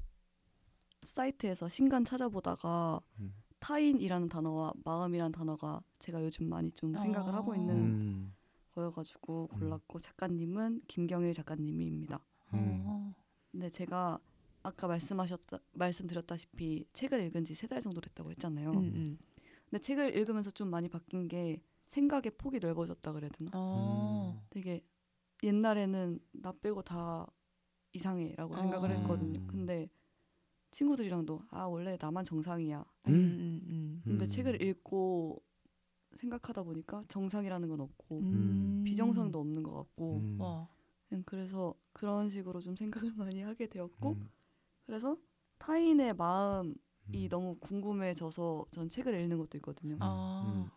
사이트에서 1.02 1.68
신간 1.68 2.06
찾아보다가 2.06 3.02
음. 3.20 3.34
타인이라는 3.60 4.30
단어와 4.30 4.74
마음이라는 4.86 5.32
단어가 5.34 5.82
제가 6.00 6.24
요즘 6.24 6.50
많이 6.50 6.72
좀 6.72 6.94
생각을 6.94 7.34
하고 7.34 7.52
어. 7.52 7.56
있는 7.56 7.76
음, 7.76 8.34
거여가지고 8.74 9.48
골랐고 9.48 10.00
작가님은 10.00 10.82
김경일 10.88 11.34
작가님입니다. 11.34 12.20
음. 12.54 12.84
어. 12.86 13.14
근데 13.52 13.70
제가 13.70 14.20
아까 14.64 14.88
말씀하셨다 14.88 15.60
말씀드렸다시피 15.74 16.86
책을 16.94 17.22
읽은 17.26 17.44
지 17.46 17.54
세 17.54 17.68
달 17.68 17.82
정도 17.82 18.02
됐다고 18.02 18.32
했잖아요. 18.32 18.72
음, 18.72 18.78
음. 18.78 19.18
근데 19.70 19.80
책을 19.80 20.16
읽으면서 20.16 20.52
좀 20.52 20.70
많이 20.70 20.88
바뀐 20.90 21.28
게 21.28 21.62
생각의 21.88 22.32
폭이 22.38 22.60
넓어졌다 22.60 23.12
그래야 23.12 23.30
되나? 23.30 23.52
어. 23.54 24.34
음. 24.36 24.46
되게 24.50 24.84
옛날에는 25.44 26.20
나 26.32 26.52
빼고 26.54 26.82
다 26.84 27.28
이상해라고 27.94 28.56
생각을 28.56 28.90
어. 28.92 28.94
했거든요. 28.96 29.40
음. 29.40 29.48
근데 29.48 29.90
친구들이랑도 30.72 31.44
아 31.50 31.66
원래 31.66 31.98
나만 32.00 32.24
정상이야. 32.26 32.84
음, 33.08 33.14
음, 33.14 33.62
음. 33.68 34.02
근데 34.04 34.26
음. 34.26 34.28
책을 34.28 34.62
읽고 34.62 35.44
생각하다 36.16 36.64
보니까 36.64 37.04
정상이라는 37.08 37.68
건 37.70 37.82
없고 37.82 38.20
음. 38.20 38.84
비정상도 38.86 39.40
없는 39.40 39.64
것 39.64 39.74
같고 39.74 40.18
음. 40.18 40.40
와. 40.40 40.68
그냥 41.10 41.24
그래서 41.26 41.74
그런 41.94 42.30
식으로 42.30 42.60
좀 42.62 42.76
생각을 42.76 43.12
많이 43.18 43.42
하게 43.42 43.68
되었고 43.68 44.12
음. 44.14 44.30
그래서 44.86 45.18
타인의 45.60 46.14
마음이 46.16 46.74
음. 47.16 47.30
너무 47.30 47.56
궁금해져서 47.60 48.66
전 48.72 48.90
책을 48.90 49.14
읽는 49.22 49.38
것도 49.38 49.58
있거든요. 49.60 49.98
아. 50.00 50.70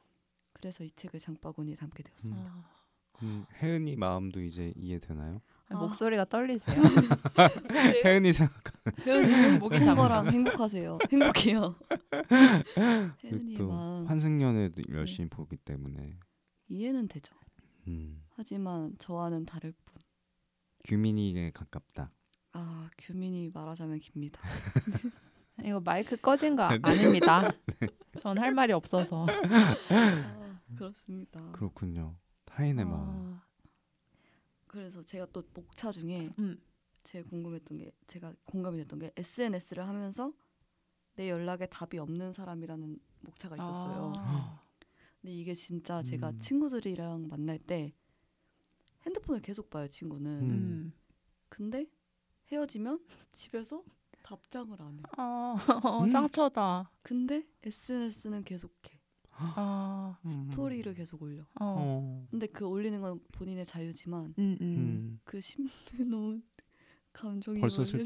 그래서 0.53 0.85
이 0.85 0.90
책을 0.90 1.20
장바구니에 1.20 1.77
담게 1.77 2.03
되었습니다. 2.03 2.42
음. 2.42 2.62
아. 2.64 2.77
음, 3.22 3.46
혜은이 3.62 3.96
마음도 3.96 4.42
이제 4.42 4.72
이해되나요? 4.77 5.40
아. 5.70 5.79
목소리가 5.79 6.27
떨리세요. 6.27 6.77
혜은이 8.05 8.33
생각 8.33 8.53
목이 9.59 9.77
한 9.77 9.87
잠겨. 9.87 10.03
거랑 10.03 10.29
행복하세요. 10.29 10.99
행복해요. 11.11 11.75
또 13.57 13.68
마음 13.68 14.07
환승연애도 14.07 14.83
열심히 14.90 15.29
보기 15.29 15.57
때문에 15.57 16.18
이해는 16.68 17.09
되죠. 17.09 17.35
음, 17.88 18.22
하지만 18.31 18.96
저와는 18.98 19.44
다를 19.46 19.72
뿐. 19.85 19.96
규민이에 20.85 21.50
가깝다. 21.50 22.12
아 22.52 22.90
규민이 22.98 23.50
말하자면 23.52 23.98
깁니다. 24.00 24.40
이거 25.64 25.81
마이크 25.81 26.16
꺼진 26.16 26.55
거 26.57 26.64
아- 26.64 26.79
아닙니다. 26.83 27.50
전할 28.18 28.52
말이 28.52 28.72
없어서. 28.72 29.26
아, 29.90 30.61
그렇습니다. 30.76 31.50
그렇군요. 31.52 32.16
타인의 32.44 32.85
마음. 32.85 33.00
아. 33.40 33.42
그래서 34.66 35.02
제가 35.02 35.26
또 35.33 35.42
목차 35.55 35.90
중에 35.90 36.31
음. 36.38 36.61
제일 37.02 37.24
궁금했던 37.24 37.79
게 37.79 37.92
제가 38.07 38.35
공감이 38.44 38.76
됐던 38.79 38.98
게 38.98 39.12
SNS를 39.16 39.87
하면서 39.87 40.33
내 41.16 41.31
연락에 41.31 41.66
답이 41.66 41.98
없는 41.98 42.33
사람이라는 42.33 42.98
목차가 43.22 43.57
있었어요. 43.57 44.12
아. 44.16 44.62
근데 45.20 45.35
이게 45.35 45.55
진짜 45.55 46.02
제가 46.02 46.31
음. 46.31 46.38
친구들이랑 46.38 47.29
만날 47.29 47.59
때 47.59 47.92
핸드폰을 49.05 49.40
계속 49.40 49.70
봐요 49.70 49.88
친구는. 49.88 50.31
음. 50.31 50.50
음. 50.50 50.92
근데 51.48 51.87
헤어지면 52.52 53.05
집에서 53.33 53.83
답장을 54.22 54.81
안 54.81 54.98
해. 54.98 55.02
아, 55.16 55.57
음. 56.05 56.11
상처다. 56.11 56.90
근데 57.02 57.46
SNS는 57.62 58.44
계속해. 58.44 59.00
아. 59.38 60.18
스토리를 60.24 60.92
계속 60.94 61.22
올려. 61.22 61.42
어. 61.42 61.46
어. 61.61 62.26
근데 62.31 62.46
그 62.46 62.64
올리는 62.66 63.00
건 63.00 63.20
본인의 63.33 63.64
자유지만 63.64 64.35
음, 64.38 64.59
음. 64.61 64.61
음. 64.61 65.20
그 65.24 65.40
심리 65.40 65.70
너무 66.11 66.40
감정이 67.16 67.61
벌써 67.61 67.85
슬퍼. 67.85 68.05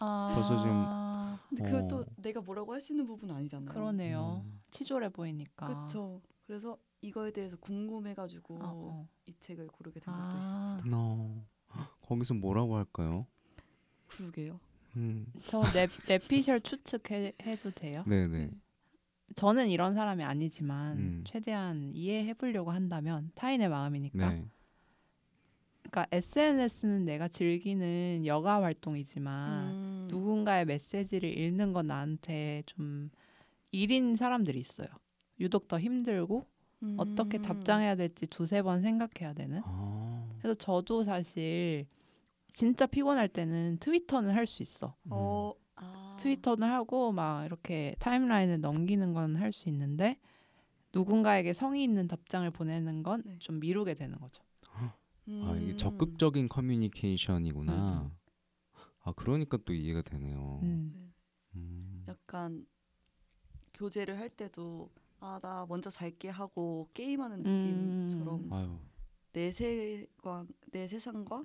아. 0.00 0.32
벌써 0.34 0.58
지금- 0.58 1.48
근데 1.48 1.64
그걸 1.64 1.82
어. 1.82 1.88
또 1.88 2.04
내가 2.16 2.40
뭐라고 2.40 2.72
할 2.72 2.80
수 2.80 2.92
있는 2.92 3.06
부분은 3.06 3.34
아니잖아요. 3.34 3.68
그러네요. 3.68 4.42
음. 4.44 4.60
치졸해 4.70 5.08
보이니까. 5.10 5.66
그렇죠. 5.66 6.20
그래서 6.46 6.78
이거에 7.00 7.32
대해서 7.32 7.56
궁금해가지고 7.56 8.54
어, 8.56 8.60
어. 8.62 9.08
이 9.26 9.34
책을 9.40 9.66
고르게 9.68 10.00
된 10.00 10.12
것도 10.14 10.36
있습니다. 10.38 10.96
아. 10.96 10.96
어. 10.96 11.44
거기서 12.02 12.34
뭐라고 12.34 12.76
할까요? 12.76 13.26
그러게요. 14.08 14.58
음. 14.96 15.26
저 15.46 15.62
내, 15.72 15.86
내피셜 16.08 16.60
추측해 16.60 17.34
해도 17.42 17.70
돼요? 17.70 18.02
네네. 18.06 18.50
저는 19.34 19.68
이런 19.68 19.94
사람이 19.94 20.22
아니지만 20.22 20.96
음. 20.98 21.24
최대한 21.26 21.90
이해해 21.94 22.32
보려고 22.34 22.70
한다면 22.70 23.30
타인의 23.34 23.68
마음이니까. 23.68 24.30
네. 24.30 24.46
그러니까 25.96 26.06
SNS는 26.12 27.06
내가 27.06 27.26
즐기는 27.26 28.26
여가 28.26 28.62
활동이지만 28.62 29.68
음. 29.70 30.08
누군가의 30.10 30.66
메시지를 30.66 31.38
읽는 31.38 31.72
건 31.72 31.86
나한테 31.86 32.62
좀 32.66 33.10
일인 33.72 34.14
사람들이 34.14 34.60
있어요. 34.60 34.88
유독 35.40 35.68
더 35.68 35.80
힘들고 35.80 36.44
어떻게 36.98 37.38
음. 37.38 37.42
답장해야 37.42 37.94
될지 37.94 38.26
두세 38.26 38.60
번 38.60 38.82
생각해야 38.82 39.32
되는. 39.32 39.62
아. 39.64 40.28
그래서 40.38 40.54
저도 40.54 41.02
사실 41.02 41.86
진짜 42.52 42.84
피곤할 42.84 43.28
때는 43.28 43.78
트위터는 43.80 44.32
할 44.32 44.44
수 44.46 44.62
있어. 44.62 44.94
어, 45.08 45.54
아. 45.76 46.14
트위터는 46.20 46.68
하고 46.68 47.10
막 47.12 47.46
이렇게 47.46 47.96
타임라인을 48.00 48.60
넘기는 48.60 49.14
건 49.14 49.36
할 49.36 49.50
수 49.50 49.70
있는데 49.70 50.18
누군가에게 50.92 51.54
성의 51.54 51.82
있는 51.82 52.06
답장을 52.06 52.50
보내는 52.50 53.02
건 53.02 53.22
네. 53.24 53.38
좀 53.38 53.60
미루게 53.60 53.94
되는 53.94 54.18
거죠. 54.18 54.45
아 55.28 55.56
이게 55.56 55.72
음. 55.72 55.76
적극적인 55.76 56.48
커뮤니케이션이구나. 56.48 58.10
아 59.00 59.12
그러니까 59.16 59.56
또 59.64 59.72
이해가 59.72 60.02
되네요. 60.02 60.60
음. 60.62 61.12
음. 61.54 62.04
약간 62.08 62.66
교제를 63.74 64.18
할 64.18 64.28
때도 64.30 64.90
아 65.20 65.38
나 65.42 65.66
먼저 65.68 65.90
잘게 65.90 66.28
하고 66.28 66.88
게임하는 66.94 67.44
음. 67.46 68.08
느낌처럼 68.08 68.52
아유. 68.52 68.78
내 69.32 69.50
세관 69.50 70.46
내 70.70 70.86
세상과 70.86 71.44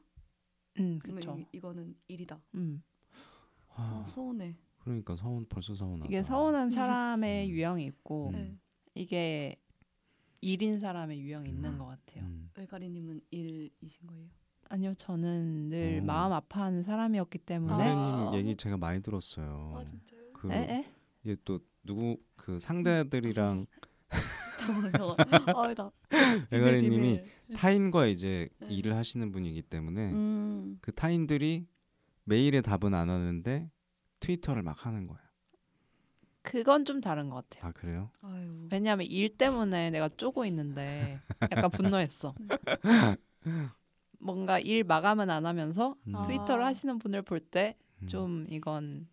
음, 0.79 0.99
그렇죠. 0.99 1.37
이, 1.39 1.45
이거는 1.53 1.95
일이다. 2.07 2.39
음. 2.55 2.83
아 3.69 4.01
아, 4.01 4.05
서운해. 4.05 4.55
그러니까 4.79 5.15
서운 5.15 5.45
벌써 5.47 5.73
서운하다. 5.75 6.05
이게 6.07 6.21
서운한 6.23 6.69
사람의 6.71 7.47
음. 7.47 7.49
유형이 7.51 7.85
있고 7.85 8.27
음. 8.27 8.31
네. 8.33 8.57
이게 8.95 9.55
일인 10.41 10.79
사람의 10.79 11.19
유형이 11.21 11.49
있는 11.49 11.77
것 11.77 11.85
같아요. 11.85 12.23
음. 12.25 12.49
외가리님은 12.57 13.21
일이신 13.31 14.07
거예요? 14.07 14.25
아니요, 14.69 14.93
저는 14.95 15.69
늘 15.69 15.99
어. 16.01 16.05
마음 16.05 16.33
아파하는 16.33 16.83
사람이었기 16.83 17.39
때문에 17.39 17.73
아. 17.73 18.15
선배님 18.25 18.47
얘기 18.47 18.55
제가 18.55 18.77
많이 18.77 19.01
들었어요. 19.01 19.75
아 19.77 19.83
진짜요? 19.85 20.33
그 20.33 20.51
에? 20.51 20.57
에? 20.57 20.85
이게 21.23 21.35
또 21.45 21.59
누구 21.83 22.17
그 22.35 22.59
상대들이랑 22.59 23.65
잠깐만 24.59 24.91
잠깐만. 24.91 25.55
아나 25.55 25.91
외가리님이 26.51 27.23
타인과 27.55 28.07
이제 28.07 28.49
네. 28.59 28.67
일을 28.67 28.95
하시는 28.95 29.31
분이기 29.31 29.61
때문에 29.61 30.11
음. 30.11 30.77
그 30.81 30.91
타인들이 30.93 31.67
메일에 32.23 32.61
답은 32.61 32.93
안 32.93 33.09
하는데 33.09 33.69
트위터를 34.19 34.61
막 34.63 34.85
하는 34.85 35.07
거야. 35.07 35.19
그건 36.41 36.85
좀 36.85 37.01
다른 37.01 37.29
것 37.29 37.47
같아요. 37.49 37.69
아 37.69 37.71
그래요? 37.71 38.09
아유. 38.21 38.67
왜냐하면 38.71 39.05
일 39.07 39.37
때문에 39.37 39.91
내가 39.91 40.09
쪼고 40.09 40.45
있는데 40.45 41.19
약간 41.43 41.69
분노했어. 41.69 42.33
뭔가 44.19 44.59
일 44.59 44.83
마감은 44.83 45.29
안 45.29 45.45
하면서 45.45 45.95
음. 46.07 46.15
아. 46.15 46.23
트위터를 46.23 46.65
하시는 46.65 46.97
분을 46.97 47.21
볼때 47.21 47.77
음. 48.01 48.07
좀 48.07 48.45
이건 48.49 49.07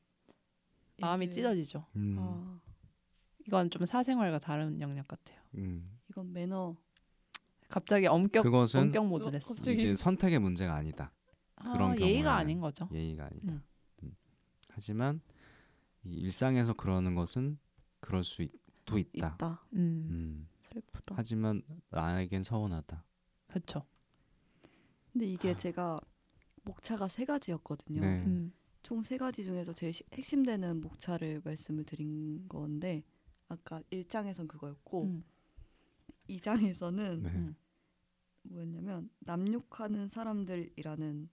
마음이 1.00 1.30
찢어지죠. 1.30 1.86
음. 1.96 2.16
아 2.18 2.60
이건 3.46 3.70
좀 3.70 3.84
사생활과 3.84 4.38
다른 4.38 4.80
영역 4.80 5.08
같아요. 5.08 5.38
음. 5.56 5.98
이건 6.10 6.32
매너. 6.32 6.76
갑자기 7.68 8.06
엄격 8.06 8.42
그것은 8.44 8.80
원격 8.80 9.06
모드 9.06 9.24
어, 9.26 9.30
됐어. 9.30 9.54
갑자기. 9.54 9.76
이제 9.76 9.94
선택의 9.94 10.38
문제가 10.38 10.74
아니다. 10.74 11.12
그런 11.56 11.92
아, 11.92 11.96
예의가 11.96 11.98
경우에는 11.98 12.30
아닌 12.30 12.60
거죠. 12.60 12.88
예의가 12.92 13.26
아니다. 13.26 13.52
음. 13.52 13.62
음. 14.04 14.16
하지만 14.70 15.20
이 15.26 15.37
일상에서 16.04 16.72
그러는 16.74 17.14
것은 17.14 17.58
그럴 18.00 18.24
수도 18.24 18.98
있다. 18.98 19.34
있다. 19.34 19.66
음, 19.74 20.04
음. 20.08 20.48
슬프다. 20.72 21.14
하지만 21.16 21.62
나에겐 21.90 22.42
서운하다. 22.44 23.04
그렇죠. 23.48 23.84
근데 25.12 25.26
이게 25.26 25.50
아. 25.52 25.56
제가 25.56 26.00
목차가 26.64 27.08
세 27.08 27.24
가지였거든요. 27.24 28.00
네. 28.00 28.24
음, 28.24 28.52
총세 28.82 29.16
가지 29.16 29.42
중에서 29.42 29.72
제일 29.72 29.92
시- 29.92 30.04
핵심되는 30.12 30.80
목차를 30.80 31.40
말씀을 31.44 31.84
드린 31.84 32.46
건데 32.48 33.02
아까 33.48 33.80
1장에선 33.90 34.46
그거였고 34.48 35.04
음, 35.04 35.24
2장에서는 36.28 37.22
네. 37.22 37.30
음. 37.30 37.56
뭐였냐면 38.42 39.10
남욕하는 39.20 40.08
사람들이라는 40.08 41.28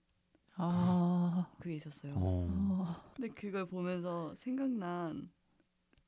아, 0.56 1.50
그게 1.60 1.76
있었어요. 1.76 2.14
어. 2.16 2.46
어, 2.48 3.12
근데 3.14 3.28
그걸 3.28 3.66
보면서 3.66 4.34
생각난 4.36 5.30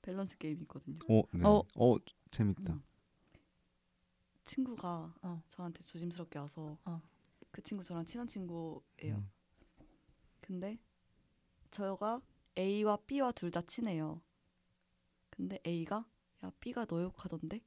밸런스 0.02 0.38
게임이 0.38 0.62
있거든요. 0.62 0.98
어, 1.08 1.22
네. 1.32 1.44
어. 1.46 1.62
어, 1.76 1.96
재밌다. 2.30 2.72
음. 2.72 2.82
친구가 4.44 5.14
어. 5.22 5.42
저한테 5.50 5.82
조심스럽게 5.84 6.38
와서 6.38 6.78
어. 6.84 7.00
그 7.50 7.62
친구 7.62 7.84
저랑 7.84 8.04
친한 8.06 8.26
친구예요. 8.26 8.82
음. 9.04 9.30
근데 10.40 10.78
저가 11.70 12.22
A와 12.56 12.96
B와 13.06 13.32
둘 13.32 13.50
다 13.50 13.60
친해요. 13.62 14.22
근데 15.30 15.58
A가 15.66 16.06
야 16.44 16.52
B가 16.60 16.86
너 16.86 17.02
욕하던데 17.02 17.60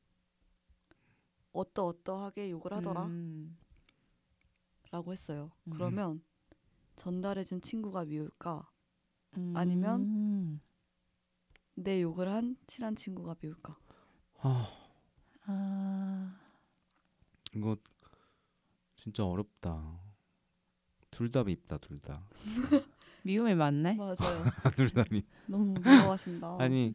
어떠 1.54 1.86
어떠하게 1.86 2.50
욕을 2.52 2.74
하더라 2.74 3.06
음, 3.06 3.58
라고 4.92 5.12
했어요. 5.14 5.52
음. 5.68 5.72
그러면 5.74 6.24
전달해준 6.96 7.62
친구가 7.62 8.06
미울까 8.06 8.70
음. 9.38 9.54
아니면 9.56 10.60
내 11.76 12.02
욕을 12.02 12.28
한 12.30 12.56
친한 12.68 12.96
친구가 12.96 13.36
미울까 13.42 13.78
아, 14.44 14.68
아, 15.46 16.36
이거 17.56 17.76
진짜 18.96 19.26
어렵다. 19.26 20.00
둘 21.12 21.32
다 21.32 21.44
밉다, 21.44 21.78
둘 21.80 22.00
다. 22.00 22.24
미움이 23.24 23.54
많네. 23.56 23.96
맞아요. 23.96 24.16
둘다 24.78 25.04
밉. 25.12 25.26
너무 25.48 25.74
미워하신다. 25.84 26.58
아니 26.62 26.94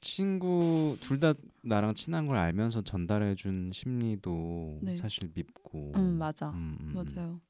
친구 0.00 0.96
둘 1.00 1.18
다 1.20 1.34
나랑 1.62 1.94
친한 1.94 2.26
걸 2.26 2.36
알면서 2.36 2.82
전달해준 2.82 3.72
심리도 3.72 4.78
네. 4.82 4.94
사실 4.96 5.30
밉고. 5.34 5.92
음, 5.96 6.18
맞아. 6.18 6.50
음, 6.50 6.76
음, 6.80 6.88
음. 6.90 6.94
맞아요. 6.94 7.40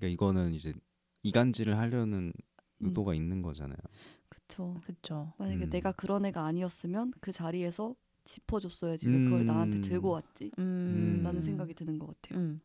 그러니까 0.00 0.08
이거는 0.08 0.54
이제 0.54 0.72
이간질을 1.22 1.76
하려는 1.76 2.32
음. 2.78 2.86
의도가 2.86 3.14
있는 3.14 3.42
거잖아요. 3.42 3.76
그쵸. 4.30 4.80
그렇죠. 4.82 5.34
만약에 5.38 5.66
음. 5.66 5.70
내가 5.70 5.92
그런 5.92 6.24
애가 6.24 6.44
아니었으면 6.44 7.12
그 7.20 7.30
자리에서 7.30 7.94
짚어줬어야지 8.24 9.08
왜 9.08 9.24
그걸 9.24 9.44
나한테 9.44 9.78
음. 9.78 9.82
들고 9.82 10.10
왔지? 10.10 10.52
음, 10.58 11.20
라는 11.22 11.42
생각이 11.42 11.74
드는 11.74 11.98
것 11.98 12.06
같아요. 12.06 12.40
음. 12.40 12.60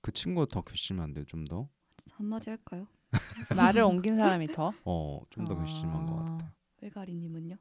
그 0.00 0.10
친구가 0.12 0.46
더 0.50 0.62
괘씸한데 0.62 1.24
좀 1.24 1.44
더. 1.44 1.68
한마디 2.12 2.50
할까요? 2.50 2.86
말을 3.56 3.82
옮긴 3.82 4.16
사람이 4.16 4.48
더 4.48 4.72
어, 4.84 5.20
좀더 5.30 5.58
괘씸한 5.58 6.06
것 6.06 6.18
아, 6.18 6.24
같아. 6.24 6.54
외가리님은요? 6.82 7.56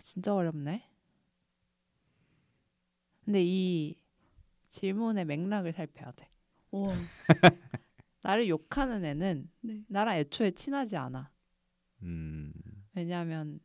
진짜 0.00 0.34
어렵네. 0.34 0.88
근데 3.24 3.42
이 3.44 3.94
질문의 4.70 5.24
맥락을 5.24 5.72
살펴야 5.72 6.12
돼. 6.12 6.28
오, 6.70 6.92
나를 8.22 8.48
욕하는 8.48 9.04
애는 9.04 9.50
네. 9.60 9.82
나랑 9.88 10.16
애초에 10.16 10.50
친하지 10.52 10.96
않아. 10.96 11.30
음, 12.02 12.52
왜냐하면 12.94 13.60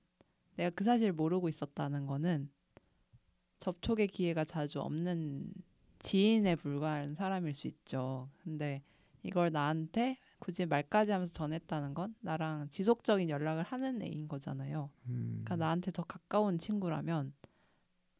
내가 0.55 0.69
그 0.69 0.83
사실을 0.83 1.13
모르고 1.13 1.49
있었다는 1.49 2.05
거는 2.05 2.49
접촉의 3.59 4.07
기회가 4.07 4.43
자주 4.43 4.79
없는 4.79 5.53
지인에 5.99 6.55
불과한 6.55 7.15
사람일 7.15 7.53
수 7.53 7.67
있죠. 7.67 8.29
근데 8.43 8.83
이걸 9.23 9.51
나한테 9.51 10.17
굳이 10.39 10.65
말까지 10.65 11.13
하면서 11.13 11.31
전했다는 11.31 11.93
건 11.93 12.13
나랑 12.19 12.67
지속적인 12.71 13.29
연락을 13.29 13.63
하는 13.63 14.01
애인 14.01 14.27
거잖아요. 14.27 14.89
음. 15.07 15.41
그러니까 15.45 15.55
나한테 15.55 15.91
더 15.91 16.03
가까운 16.03 16.59
친구라면 16.59 17.33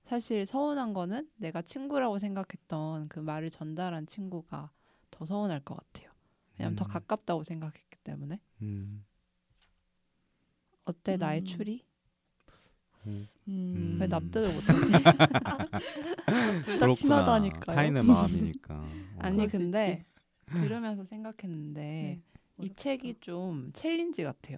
사실 0.06 0.45
서운한 0.45 0.93
거는 0.93 1.30
내가 1.38 1.62
친구라고 1.62 2.20
생각했던 2.20 3.08
그 3.08 3.20
말을 3.20 3.49
전달한 3.49 4.06
친구가 4.06 4.72
더 5.12 5.26
서운할 5.26 5.60
것 5.62 5.76
같아요. 5.76 6.12
왜냐면 6.58 6.76
더 6.76 6.86
음. 6.86 6.88
가깝다고 6.88 7.43
생각했기 7.43 7.97
때문에. 8.04 8.39
음, 8.62 9.06
어때 10.86 11.18
나의 11.18 11.41
음. 11.41 11.45
추리? 11.45 11.86
음. 13.06 13.28
음. 13.47 13.97
왜 13.99 14.06
음. 14.06 14.10
납득을 14.10 14.54
못하지? 14.54 14.91
둘다 16.66 16.80
그렇구나. 16.80 16.93
친하다니까요. 16.93 17.76
타인의 17.76 18.04
마음이니까. 18.04 18.76
어. 19.16 19.20
아니 19.20 19.47
근데 19.47 20.06
들으면서 20.47 21.04
생각했는데 21.06 21.82
네. 21.82 22.22
이. 22.62 22.74
책이 22.76 23.16
좀 23.22 23.72
챌린지 23.74 24.24
같아요. 24.24 24.58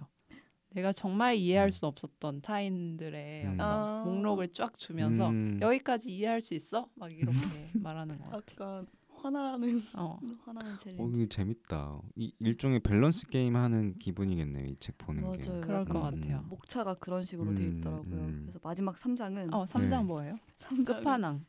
내가 0.76 0.92
정말 0.92 1.36
이해할 1.36 1.68
음. 1.68 1.70
수 1.70 1.86
없었던 1.86 2.42
타인들의 2.42 3.44
음. 3.46 3.56
아. 3.60 4.02
목록을 4.04 4.48
쫙 4.52 4.78
주면서 4.78 5.30
음. 5.30 5.58
여기까지 5.62 6.10
이해할 6.14 6.42
수 6.42 6.52
있어? 6.52 6.90
막 6.94 7.10
이렇게 7.10 7.32
말하는 7.72 8.18
거 8.18 8.24
같아. 8.26 8.44
약간 8.52 8.86
화나는 9.08 9.82
어. 9.94 10.18
화나는 10.44 10.76
challenge. 10.76 11.02
어, 11.02 11.08
이거 11.08 11.26
재밌다. 11.30 11.98
이 12.16 12.30
일종의 12.40 12.80
밸런스 12.80 13.26
게임 13.28 13.56
하는 13.56 13.94
기분이겠네요. 13.98 14.66
이 14.66 14.76
책 14.78 14.98
보는 14.98 15.22
게. 15.38 15.48
맞아요. 15.48 15.60
그럴 15.62 15.84
것 15.86 15.96
음. 15.96 16.20
같아요. 16.20 16.44
목차가 16.50 16.92
그런 16.94 17.24
식으로 17.24 17.54
돼 17.54 17.64
음, 17.64 17.78
있더라고요. 17.78 18.20
음. 18.20 18.40
그래서 18.42 18.60
마지막 18.62 18.96
3장은 18.96 19.54
어, 19.54 19.64
3장 19.64 19.88
네. 19.88 20.02
뭐예요? 20.02 20.38
3장 20.58 20.84
끝판왕. 20.98 21.46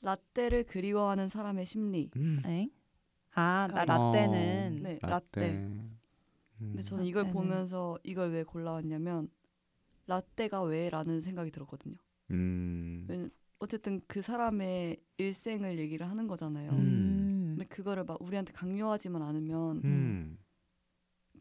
라떼를 0.00 0.64
그리워하는 0.64 1.28
사람의 1.28 1.66
심리. 1.66 2.10
음. 2.16 2.40
엥? 2.46 2.70
아, 3.34 3.68
나 3.70 3.82
어. 3.82 3.84
라떼는 3.84 4.78
네, 4.82 4.98
라떼. 5.02 5.40
라떼. 5.40 5.68
음. 6.60 6.68
근데 6.68 6.82
저는 6.82 7.04
이걸 7.04 7.24
라떼는- 7.24 7.32
보면서 7.32 7.98
이걸 8.02 8.30
왜 8.32 8.42
골라왔냐면 8.44 9.28
라떼가 10.06 10.62
왜라는 10.62 11.20
생각이 11.20 11.50
들었거든요. 11.50 11.96
음. 12.30 13.30
어쨌든 13.58 14.00
그 14.06 14.20
사람의 14.22 14.98
일생을 15.18 15.78
얘기를 15.78 16.08
하는 16.08 16.26
거잖아요. 16.26 16.70
음. 16.72 17.54
근데 17.56 17.64
그거를 17.66 18.04
막 18.04 18.20
우리한테 18.20 18.52
강요하지만 18.52 19.22
않으면 19.22 19.80
음. 19.84 20.38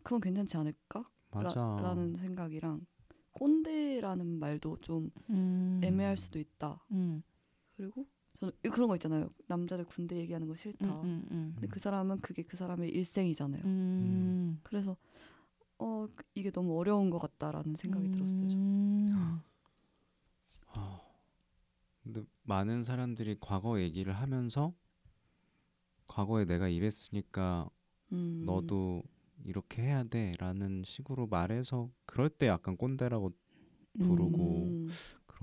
그건 0.03 0.21
괜찮지 0.21 0.55
않을까? 0.57 1.09
맞아. 1.31 1.59
라, 1.81 1.93
는 1.93 2.15
생각이랑 2.15 2.85
꼰대라는 3.33 4.39
말도 4.39 4.77
좀 4.77 5.09
음. 5.29 5.81
애매할 5.83 6.15
수도 6.15 6.39
있다. 6.39 6.85
음. 6.91 7.21
그리고 7.75 8.07
저는 8.39 8.53
그런 8.71 8.87
거 8.87 8.95
있잖아요. 8.95 9.29
남자들 9.47 9.85
군대 9.85 10.15
얘기하는 10.17 10.47
거 10.47 10.55
싫다. 10.55 10.85
음, 10.85 11.03
음, 11.03 11.27
음. 11.31 11.51
근데 11.55 11.67
그 11.67 11.79
사람은 11.79 12.19
그게 12.21 12.43
그 12.43 12.57
사람의 12.57 12.89
일생이잖아요. 12.89 13.61
음. 13.65 14.59
그래서 14.63 14.97
어 15.77 16.07
그- 16.15 16.23
이게 16.35 16.51
너무 16.51 16.77
어려운 16.79 17.09
것 17.09 17.19
같다라는 17.19 17.75
생각이 17.75 18.09
들었어요. 18.11 18.47
저는. 18.49 18.57
음. 18.57 19.39
아, 20.73 21.01
근데 22.03 22.23
많은 22.43 22.83
사람들이 22.83 23.37
과거 23.39 23.79
얘기를 23.79 24.13
하면서 24.13 24.73
과거에 26.07 26.45
내가 26.45 26.67
이랬으니까 26.67 27.69
음. 28.11 28.43
너도 28.45 29.03
이렇게 29.43 29.81
해야 29.83 30.03
돼라는 30.03 30.83
식으로 30.85 31.27
말해서 31.27 31.89
그럴 32.05 32.29
때 32.29 32.47
약간 32.47 32.77
꼰대라고 32.77 33.31
부르고 33.99 34.67
음. 34.67 34.89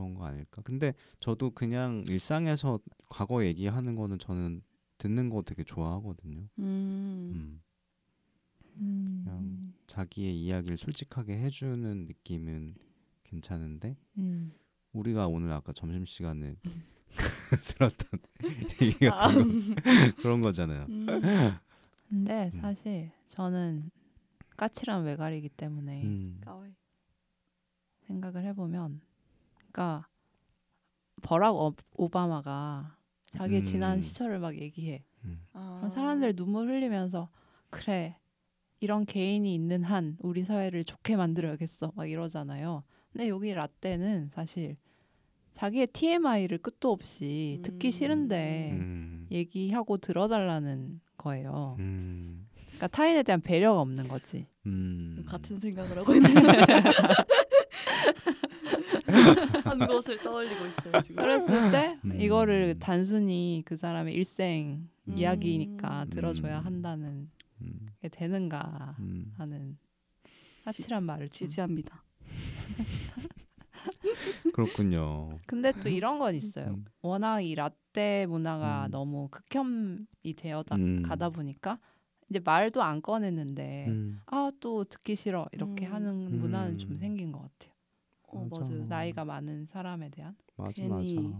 그런 0.02 0.14
거 0.14 0.24
아닐까? 0.26 0.62
근데 0.62 0.94
저도 1.20 1.50
그냥 1.50 2.04
일상에서 2.08 2.80
과거 3.08 3.44
얘기하는 3.44 3.94
거는 3.94 4.18
저는 4.18 4.62
듣는 4.98 5.30
거 5.30 5.42
되게 5.42 5.62
좋아하거든요. 5.62 6.40
음. 6.58 7.32
음. 7.34 7.62
음. 8.78 9.22
그냥 9.24 9.74
자기의 9.86 10.36
이야기를 10.36 10.76
솔직하게 10.76 11.38
해주는 11.38 12.06
느낌은 12.06 12.74
괜찮은데 13.22 13.96
음. 14.18 14.52
우리가 14.92 15.28
오늘 15.28 15.52
아까 15.52 15.72
점심 15.72 16.04
시간에 16.04 16.56
들었던 17.68 18.20
얘기 18.82 19.08
아. 19.08 19.28
같은 19.28 19.74
거 19.74 19.82
그런 20.20 20.40
거잖아요. 20.40 20.86
음. 20.88 21.06
근데 22.08 22.50
음. 22.54 22.60
사실 22.60 23.10
저는 23.28 23.90
까칠한 24.56 25.04
외갈이기 25.04 25.48
때문에 25.50 26.02
음. 26.02 26.40
생각을 28.06 28.44
해보면, 28.44 29.00
그러니까 29.72 30.06
버락 31.22 31.56
오- 31.56 31.74
오바마가 31.94 32.96
자기의 33.36 33.62
음. 33.62 33.64
지난 33.64 34.02
시절을 34.02 34.38
막 34.38 34.60
얘기해. 34.60 35.02
아. 35.54 35.76
그럼 35.78 35.90
사람들 35.90 36.36
눈물 36.36 36.68
흘리면서 36.68 37.28
그래 37.70 38.16
이런 38.80 39.06
개인이 39.06 39.52
있는 39.54 39.82
한 39.84 40.16
우리 40.20 40.44
사회를 40.44 40.84
좋게 40.84 41.16
만들어야겠어 41.16 41.92
막 41.94 42.10
이러잖아요. 42.10 42.82
근데 43.12 43.28
여기 43.28 43.54
라떼는 43.54 44.30
사실 44.32 44.76
자기의 45.54 45.86
TMI를 45.88 46.58
끝도 46.58 46.90
없이 46.90 47.60
듣기 47.62 47.88
음. 47.88 47.90
싫은데 47.90 48.70
음. 48.72 49.26
얘기하고 49.30 49.96
들어달라는 49.98 51.00
거예요. 51.16 51.76
음. 51.78 52.48
그러니까 52.66 52.88
타인에 52.88 53.22
대한 53.22 53.40
배려가 53.40 53.80
없는 53.80 54.08
거지. 54.08 54.46
음. 54.66 55.24
같은 55.26 55.56
생각을 55.56 55.98
하고 55.98 56.14
있는 56.14 56.30
한 59.80 59.88
것을 59.88 60.18
떠올리고 60.18 60.66
있어요 60.66 61.02
지금. 61.02 61.22
그랬을 61.22 61.70
때 61.70 61.98
음. 62.04 62.20
이거를 62.20 62.78
단순히 62.78 63.62
그 63.64 63.76
사람의 63.76 64.14
일생 64.14 64.88
음. 65.08 65.18
이야기니까 65.18 66.06
들어줘야 66.10 66.60
음. 66.60 66.66
한다는 66.66 67.30
음. 67.62 67.86
게 68.00 68.08
되는가 68.08 68.96
음. 69.00 69.32
하는 69.36 69.78
까칠한 70.64 71.04
말을 71.04 71.28
좀. 71.28 71.48
지지합니다. 71.48 72.04
그렇군요. 74.54 75.30
근데 75.46 75.72
또 75.72 75.88
이런 75.88 76.18
건 76.18 76.34
있어요. 76.34 76.66
음. 76.66 76.84
워낙 77.00 77.40
이 77.40 77.54
라떼 77.54 78.26
문화가 78.26 78.86
음. 78.86 78.90
너무 78.90 79.28
극혐이 79.30 80.34
되어다 80.36 80.76
음. 80.76 81.02
가다 81.02 81.30
보니까 81.30 81.78
이제 82.30 82.40
말도 82.42 82.82
안 82.82 83.02
꺼냈는데 83.02 83.86
음. 83.88 84.20
아또 84.26 84.84
듣기 84.84 85.16
싫어 85.16 85.46
이렇게 85.52 85.86
음. 85.86 85.92
하는 85.92 86.38
문화는 86.38 86.72
음. 86.72 86.78
좀 86.78 86.96
생긴 86.96 87.32
것 87.32 87.40
같아요. 87.40 87.71
어 88.32 88.48
맞아. 88.50 88.72
나이가 88.74 89.24
많은 89.24 89.66
사람에 89.66 90.08
대한. 90.10 90.34
맞아 90.56 90.72
괜히 90.74 91.14
맞아. 91.16 91.38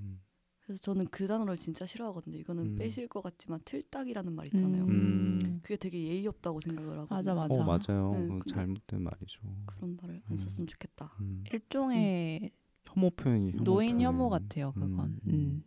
음. 0.00 0.20
그래서 0.60 0.80
저는 0.80 1.06
그 1.06 1.26
단어를 1.26 1.56
진짜 1.56 1.84
싫어하거든요. 1.86 2.38
이거는 2.38 2.64
음. 2.64 2.76
빼실 2.76 3.08
것 3.08 3.22
같지만 3.22 3.60
틀딱이라는 3.64 4.32
말 4.32 4.46
있잖아요. 4.46 4.84
음. 4.84 5.60
그게 5.62 5.76
되게 5.76 6.02
예의 6.04 6.26
없다고 6.28 6.60
생각을 6.60 6.98
하고 7.00 7.14
맞아, 7.14 7.34
맞아. 7.34 7.54
어 7.54 7.64
맞아요. 7.64 8.10
네, 8.12 8.38
잘못된 8.48 9.02
말이죠. 9.02 9.40
그런 9.66 9.96
말을 10.00 10.22
안 10.26 10.32
음. 10.32 10.36
썼으면 10.36 10.66
좋겠다. 10.68 11.12
음. 11.20 11.44
일종의 11.52 12.50
혐오 12.84 13.10
표현이 13.10 13.52
혐오 13.52 13.64
노인 13.64 13.98
표현. 13.98 14.14
혐오 14.14 14.28
같아요. 14.30 14.72
그건. 14.72 14.92
음, 14.92 15.20
음. 15.26 15.30
음. 15.32 15.64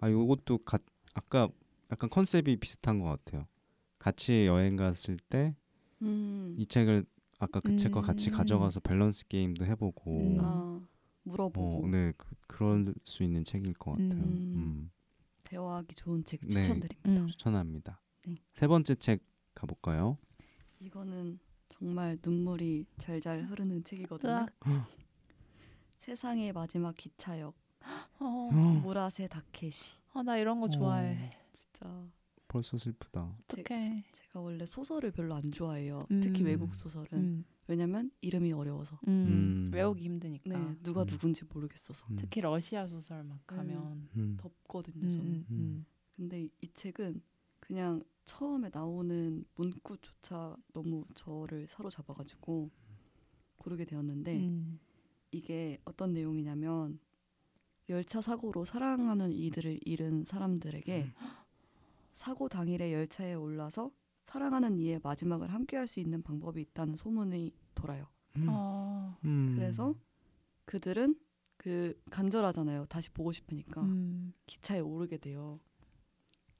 아 0.00 0.10
요것도 0.10 0.58
가, 0.58 0.78
아까 1.14 1.48
약간 1.90 2.10
컨셉이 2.10 2.56
비슷한 2.56 2.98
것 3.00 3.06
같아요. 3.06 3.46
같이 3.98 4.46
여행 4.46 4.76
갔을 4.76 5.16
때이 5.28 5.52
음. 6.02 6.56
책을 6.68 7.04
아까 7.38 7.60
그 7.60 7.76
책과 7.76 8.02
같이 8.02 8.30
음. 8.30 8.36
가져가서 8.36 8.80
밸런스 8.80 9.26
게임도 9.28 9.66
해보고 9.66 10.10
음. 10.10 10.38
아 10.40 10.80
물어보고 11.24 11.84
어, 11.84 11.88
네 11.88 12.12
그, 12.16 12.34
그럴 12.46 12.94
수 13.04 13.22
있는 13.22 13.44
책일 13.44 13.74
것 13.74 13.92
같아요. 13.92 14.10
음. 14.10 14.52
음. 14.54 14.90
대화하기 15.44 15.94
좋은 15.94 16.24
책 16.24 16.40
네. 16.42 16.48
추천드립니다. 16.48 17.10
음. 17.10 17.26
추천합니다. 17.26 18.00
네. 18.26 18.36
세 18.52 18.66
번째 18.66 18.94
책 18.96 19.22
가볼까요? 19.54 20.18
이거는 20.80 21.38
정말 21.68 22.18
눈물이 22.24 22.86
잘잘 22.98 23.44
흐르는 23.44 23.84
책이거든요. 23.84 24.46
세상의 25.96 26.52
마지막 26.52 26.96
기차역 26.96 27.54
어. 28.20 28.50
무라세 28.82 29.26
다케시. 29.28 29.92
아, 30.12 30.22
나 30.22 30.38
이런 30.38 30.60
거 30.60 30.68
좋아해. 30.68 31.36
진짜 31.52 32.08
벌써 32.48 32.78
슬프다. 32.78 33.36
제- 33.48 33.60
어떡해. 33.60 34.04
제가 34.12 34.40
원래 34.40 34.64
소설을 34.66 35.10
별로 35.12 35.34
안 35.34 35.42
좋아해요. 35.42 36.06
음. 36.10 36.20
특히 36.20 36.42
외국 36.44 36.74
소설은 36.74 37.08
음. 37.12 37.44
왜냐면 37.68 38.10
이름이 38.20 38.52
어려워서 38.52 38.98
음. 39.08 39.68
음. 39.68 39.70
외우기 39.74 40.04
힘드니까. 40.04 40.56
네, 40.58 40.76
누가 40.82 41.02
음. 41.02 41.06
누군지 41.06 41.44
모르겠어서 41.44 42.06
음. 42.10 42.16
특히 42.16 42.40
러시아 42.40 42.86
소설 42.86 43.24
막 43.24 43.34
음. 43.36 43.56
가면. 43.56 44.08
음. 44.16 44.36
덥거든요. 44.38 45.04
음, 45.06 45.10
저는. 45.10 45.26
음, 45.26 45.46
음. 45.50 45.86
근데 46.14 46.44
이- 46.44 46.50
이 46.62 46.68
책은 46.72 47.20
그냥 47.60 48.02
처음에 48.24 48.70
나오는 48.72 49.44
문구조차 49.56 50.56
너무 50.72 51.04
저를 51.14 51.66
사로잡아가지고 51.68 52.70
고르게 53.56 53.84
되었는데 53.84 54.38
음. 54.38 54.78
이게 55.32 55.78
어떤 55.84 56.12
내용이냐면 56.12 56.98
열차 57.88 58.20
사고로 58.20 58.64
사랑하는 58.64 59.32
이들을 59.32 59.80
잃은 59.84 60.24
사람들에게 60.24 61.12
사고 62.16 62.48
당일에 62.48 62.92
열차에 62.92 63.34
올라서 63.34 63.92
사랑하는 64.24 64.78
이의 64.78 64.98
마지막을 65.02 65.52
함께할 65.52 65.86
수 65.86 66.00
있는 66.00 66.22
방법이 66.22 66.60
있다는 66.60 66.96
소문이 66.96 67.52
돌아요. 67.74 68.08
음. 68.36 68.46
어. 68.48 69.16
음. 69.24 69.52
그래서 69.54 69.94
그들은 70.64 71.14
그 71.56 72.00
간절하잖아요. 72.10 72.86
다시 72.86 73.10
보고 73.10 73.32
싶으니까 73.32 73.82
음. 73.82 74.32
기차에 74.46 74.80
오르게 74.80 75.18
돼요. 75.18 75.60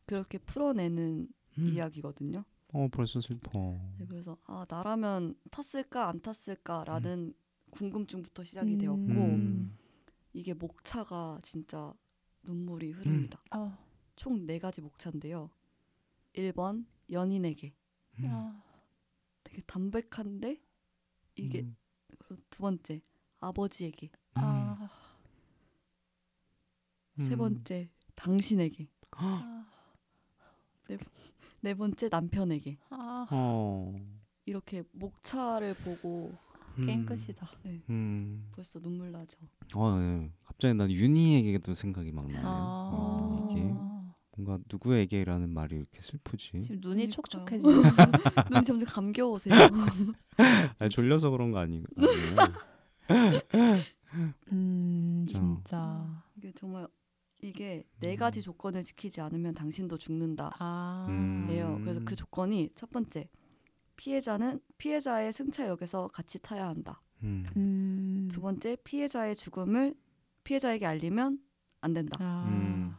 그렇게 0.04 0.38
풀어내는 0.38 1.28
음. 1.59 1.68
이야기거든요. 1.68 2.44
어 2.72 2.88
벌써 2.92 3.20
슬퍼. 3.20 3.80
네, 3.98 4.07
그래서 4.07 4.36
아 4.44 4.66
나라면 4.68 5.34
탔을까 5.50 6.09
안 6.09 6.20
탔을까라는 6.20 7.34
궁금증부터 7.70 8.44
시작이 8.44 8.74
음. 8.74 8.78
되었고 8.78 9.00
음. 9.00 9.76
이게 10.32 10.54
목차가 10.54 11.40
진짜 11.42 11.92
눈물이 12.42 12.92
흐릅니다. 12.92 13.40
어. 13.54 13.86
총 14.16 14.46
네 14.46 14.58
가지 14.58 14.80
목차인데요. 14.80 15.50
1번 16.34 16.86
연인에게 17.10 17.72
음. 18.18 18.24
아. 18.30 18.62
되게 19.44 19.62
담백한데 19.62 20.60
이게 21.36 21.60
음. 21.60 21.76
두 22.50 22.58
번째 22.62 23.00
아버지에게 23.40 24.10
아. 24.34 24.88
세 27.18 27.32
음. 27.34 27.38
번째 27.38 27.90
당신에게 28.14 28.88
아. 29.12 29.66
네 31.60 31.74
번째 31.74 32.08
남편에게 32.08 32.78
아. 32.90 33.26
어. 33.30 33.94
이렇게 34.44 34.82
목차를 34.92 35.74
보고 35.74 36.32
게임 36.76 37.00
음. 37.00 37.06
끝이다. 37.06 37.48
음. 37.88 38.48
벌써 38.54 38.78
눈물 38.78 39.10
나죠. 39.10 39.38
어, 39.74 39.98
네. 39.98 40.30
갑자기 40.44 40.74
난 40.74 40.90
윤희에게도 40.90 41.74
생각이 41.74 42.12
막 42.12 42.30
나요. 42.30 42.42
아. 42.46 42.90
어, 42.92 43.48
이게 43.50 43.62
뭔가 44.37 44.62
누구에게라는 44.70 45.51
말이 45.51 45.76
이렇게 45.76 46.01
슬프지? 46.01 46.62
지금 46.62 46.80
눈이 46.80 47.09
그러니까요. 47.09 47.11
촉촉해지고 47.11 47.70
눈이 48.53 48.64
점점 48.66 48.84
감겨오세요. 48.87 49.55
아니, 50.78 50.91
졸려서 50.91 51.30
그런 51.30 51.51
거 51.51 51.59
아니, 51.59 51.82
아니에요? 51.97 52.37
음 54.53 55.26
자. 55.28 55.39
진짜 55.39 56.22
이게 56.37 56.53
정말 56.53 56.87
이게 57.43 57.84
네 58.01 58.16
가지 58.16 58.43
조건을 58.43 58.82
지키지 58.82 59.20
않으면 59.20 59.55
당신도 59.55 59.97
죽는다. 59.99 60.53
아 60.59 61.07
음. 61.09 61.47
예요. 61.51 61.78
그래서 61.82 62.01
그 62.05 62.14
조건이 62.14 62.70
첫 62.74 62.91
번째 62.91 63.28
피해자는 63.97 64.61
피해자의 64.78 65.32
승차역에서 65.32 66.09
같이 66.09 66.39
타야 66.41 66.68
한다. 66.68 67.01
음. 67.22 67.47
음. 67.57 68.28
두 68.30 68.41
번째 68.41 68.76
피해자의 68.84 69.34
죽음을 69.34 69.95
피해자에게 70.45 70.84
알리면 70.87 71.39
안 71.80 71.93
된다. 71.95 72.18
아. 72.20 72.47
음. 72.49 72.95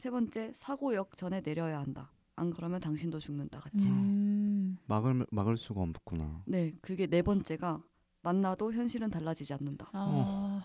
세 0.00 0.10
번째 0.10 0.50
사고역 0.54 1.14
전에 1.14 1.42
내려야 1.42 1.78
한다. 1.78 2.10
안 2.34 2.48
그러면 2.48 2.80
당신도 2.80 3.18
죽는다 3.18 3.60
같이. 3.60 3.90
음. 3.90 4.78
막을 4.86 5.26
막을 5.30 5.58
수가 5.58 5.82
없구나. 5.82 6.42
네, 6.46 6.72
그게 6.80 7.06
네 7.06 7.20
번째가 7.20 7.84
만나도 8.22 8.72
현실은 8.72 9.10
달라지지 9.10 9.52
않는다. 9.52 9.90
아. 9.92 10.64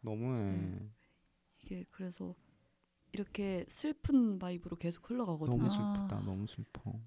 너무해. 0.00 0.42
음. 0.42 0.94
이게 1.60 1.84
그래서 1.90 2.36
이렇게 3.10 3.66
슬픈 3.68 4.38
바이브로 4.38 4.76
계속 4.76 5.10
흘러가거든요. 5.10 5.56
너무 5.56 5.66
아. 5.66 5.68
슬프다. 5.68 6.20
너무 6.20 6.46
슬퍼. 6.46 7.00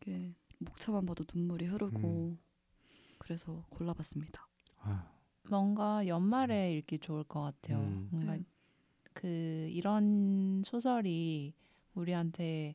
이게 0.00 0.34
목차만 0.58 1.06
봐도 1.06 1.24
눈물이 1.32 1.66
흐르고 1.66 1.98
음. 1.98 2.38
그래서 3.18 3.64
골라봤습니다. 3.70 4.48
아, 4.78 5.12
뭔가 5.48 6.08
연말에 6.08 6.76
읽기 6.78 6.98
좋을 6.98 7.22
것 7.22 7.40
같아요. 7.40 7.78
음. 7.78 8.08
뭔가 8.10 8.32
네. 8.34 8.42
그 9.20 9.68
이런 9.70 10.62
소설이 10.64 11.52
우리한테 11.94 12.74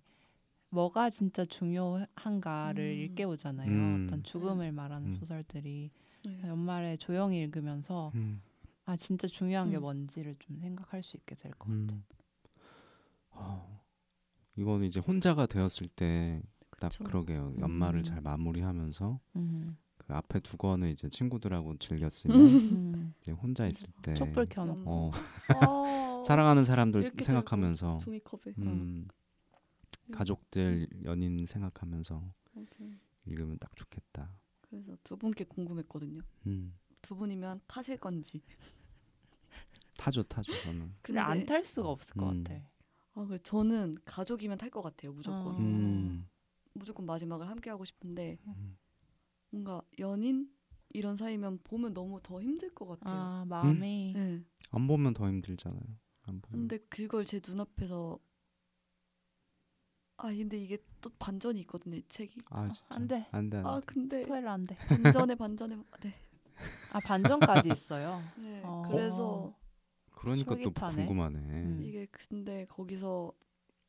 뭐가 0.70 1.10
진짜 1.10 1.44
중요한가를 1.46 2.84
음. 2.84 2.98
일깨우잖아요. 3.00 3.70
음. 3.70 4.06
어떤 4.08 4.24
죽음을 4.24 4.72
말하는 4.72 5.10
음. 5.10 5.16
소설들이 5.16 5.90
네. 6.26 6.40
연말에 6.44 6.98
조용히 6.98 7.40
읽으면서 7.42 8.12
음. 8.16 8.42
아 8.86 8.96
진짜 8.96 9.28
중요한 9.28 9.70
게 9.72 9.78
음. 9.78 9.82
뭔지를 9.82 10.36
좀 10.36 10.60
생각할 10.60 11.02
수 11.02 11.18
있게 11.18 11.34
될 11.36 11.52
것 11.54 11.68
같아요. 11.70 11.80
음. 11.80 12.04
아, 13.32 13.66
이거는 14.56 14.86
이제 14.86 15.00
혼자가 15.00 15.46
되었을 15.48 15.88
때 15.88 16.42
딱. 16.80 16.92
그러게요. 17.04 17.54
연말을 17.60 18.02
음. 18.02 18.04
잘 18.04 18.22
마무리하면서 18.22 19.20
음. 19.38 19.78
그 20.08 20.14
앞에 20.14 20.40
두 20.42 20.58
권을 20.58 20.90
이제 20.92 21.10
친구들하고 21.10 21.78
즐겼으면 21.78 22.38
음. 22.40 23.14
이제 23.22 23.32
혼자 23.32 23.66
있을 23.68 23.88
때 24.04 24.14
촛불 24.14 24.46
켜놓고 24.46 24.90
어, 24.90 25.12
어, 25.66 26.24
사랑하는 26.28 26.64
사람들 26.64 27.14
생각하면서 27.20 27.98
종이컵에 28.00 28.54
음, 28.60 28.68
음. 28.68 29.08
가족들 30.12 30.88
연인 31.06 31.46
생각하면서. 31.46 32.22
읽으면 33.26 33.58
딱 33.60 33.76
좋겠다. 33.76 34.32
그래서 34.62 34.96
두 35.04 35.18
분께 35.18 35.44
궁금했거든요. 35.46 36.22
음. 36.46 36.76
두 37.02 37.16
분이면 37.16 37.62
타실 37.68 37.98
건지. 37.98 38.42
타죠 39.98 40.22
타죠 40.24 40.52
저는. 40.64 40.94
근데 41.02 41.20
안 41.20 41.46
탈 41.46 41.64
수가 41.64 41.90
없을 41.90 42.16
것 42.16 42.30
음. 42.32 42.44
같아. 42.44 42.62
아, 43.16 43.26
그 43.26 43.42
저는 43.42 43.98
가족이면 44.06 44.58
탈 44.60 44.70
것 44.70 44.82
같아요. 44.82 45.12
무조건. 45.14 45.48
어. 45.48 45.58
음. 45.58 46.28
무조건 46.74 47.06
마지막을 47.06 47.48
함께 47.50 47.70
하고 47.70 47.86
싶은데 47.86 48.38
음. 48.48 48.78
뭔가 49.56 49.82
연인 50.00 50.50
이런 50.90 51.16
사이면 51.16 51.60
보면 51.64 51.94
너무 51.94 52.20
더 52.22 52.42
힘들 52.42 52.70
것 52.70 52.86
같아요. 52.88 53.22
아 53.22 53.46
마음이 53.48 54.12
네. 54.14 54.44
안 54.72 54.88
보면 54.88 55.14
더 55.14 55.28
힘들잖아요. 55.30 55.82
안 56.24 56.42
보면. 56.42 56.68
근데 56.68 56.78
그걸 56.90 57.24
제 57.24 57.40
눈앞에서 57.46 58.20
아 60.18 60.28
근데 60.28 60.58
이게 60.58 60.78
또 61.02 61.10
반전이 61.20 61.60
있거든요 61.62 61.96
이 61.98 62.04
책이 62.08 62.42
아 62.50 62.70
진짜 62.70 62.96
안 62.96 63.08
돼. 63.08 63.28
안 63.32 63.50
돼. 63.50 63.58
안아 63.58 63.80
돼. 63.80 63.86
근데 63.86 64.22
스포일러 64.24 64.52
안 64.52 64.66
돼. 64.68 64.76
반전에 64.76 65.36
반전에 65.36 65.76
네, 66.02 66.14
아 66.92 67.00
반전까지 67.00 67.70
있어요. 67.70 68.22
네. 68.38 68.62
어. 68.64 68.88
그래서 68.90 69.54
그러니까 70.12 70.56
또 70.56 70.72
솔깃하네. 70.72 70.96
궁금하네. 70.96 71.38
음. 71.40 71.82
이게 71.82 72.08
근데 72.12 72.66
거기서 72.66 73.32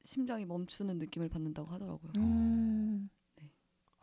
심장이 0.05 0.45
멈추는 0.45 0.99
느낌을 0.99 1.29
받는다고 1.29 1.69
하더라고요 1.69 2.13
음. 2.19 3.11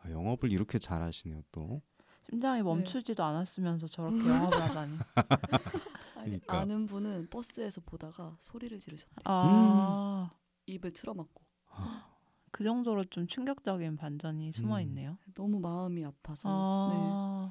아, 0.04 0.10
영업을 0.10 0.52
이렇게 0.52 0.78
잘하시네요 0.78 1.42
또. 1.50 1.80
심장이 2.22 2.62
멈추지도 2.62 3.22
않았으면서 3.22 3.86
저렇게 3.86 4.26
영업을 4.26 4.62
하다니. 4.62 4.98
그러니까. 6.14 6.60
아는 6.60 6.86
분은 6.86 7.28
버스에서 7.28 7.82
보다가 7.82 8.32
소리를 8.40 8.78
지르셨대 8.80 9.14
아. 9.24 10.30
입을 10.66 10.92
틀어막고 10.92 11.42
그 12.50 12.64
정도로 12.64 13.04
좀 13.04 13.26
충격적인 13.26 13.96
반전이 13.96 14.52
숨어 14.52 14.76
음. 14.76 14.80
있네요. 14.82 15.18
너무 15.34 15.60
마음이 15.60 16.04
아파서 16.04 16.48
아. 16.50 17.50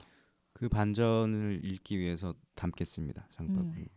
그 0.53 0.69
반전을 0.69 1.61
읽기 1.63 1.99
위해서 1.99 2.33
담겠습니다. 2.55 3.27
장바구니. 3.31 3.81
음. 3.81 3.87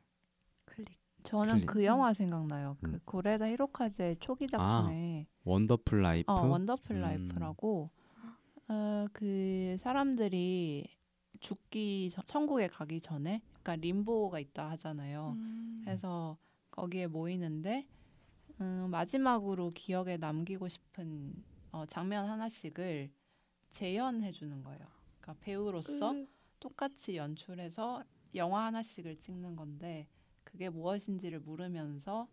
클릭 0.66 0.98
저는 1.22 1.54
클릭. 1.54 1.66
그 1.66 1.84
영화 1.84 2.12
생각나요. 2.12 2.76
그 2.82 2.90
음. 2.90 3.00
고레에다 3.04 3.48
히로카즈의 3.48 4.16
초기 4.18 4.46
작품에 4.48 5.26
원더풀 5.44 6.02
라이프. 6.02 6.30
어, 6.30 6.46
원더풀 6.46 6.96
음. 6.96 7.00
라이프라고 7.00 7.90
어, 8.68 9.06
그 9.12 9.76
사람들이 9.78 10.86
죽기 11.40 12.10
전, 12.12 12.24
천국에 12.26 12.66
가기 12.68 13.00
전에 13.00 13.42
그러니까 13.62 13.76
림보가 13.76 14.40
있다 14.40 14.70
하잖아요. 14.70 15.34
음. 15.36 15.84
해서 15.86 16.36
거기에 16.70 17.06
모이는데 17.06 17.86
음, 18.60 18.88
마지막으로 18.90 19.70
기억에 19.70 20.16
남기고 20.16 20.68
싶은 20.68 21.34
어, 21.72 21.84
장면 21.86 22.28
하나씩을 22.28 23.10
재현해 23.72 24.32
주는 24.32 24.62
거예요. 24.64 24.86
그러니까 25.20 25.44
배우로서 25.44 26.14
으, 26.14 26.26
똑같이 26.58 27.16
연출해서 27.16 28.02
영화 28.34 28.64
하나씩을 28.66 29.16
찍는 29.20 29.56
건데 29.56 30.06
그게 30.44 30.70
무엇인지를 30.70 31.40
물으면서 31.40 32.28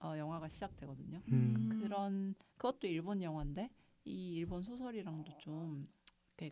어, 0.00 0.18
영화가 0.18 0.48
시작되거든요. 0.48 1.20
음. 1.28 1.80
그런 1.80 2.34
그것도 2.58 2.86
일본 2.86 3.22
영화인데 3.22 3.70
이 4.04 4.34
일본 4.36 4.62
소설이랑도 4.62 5.32
좀 5.38 5.88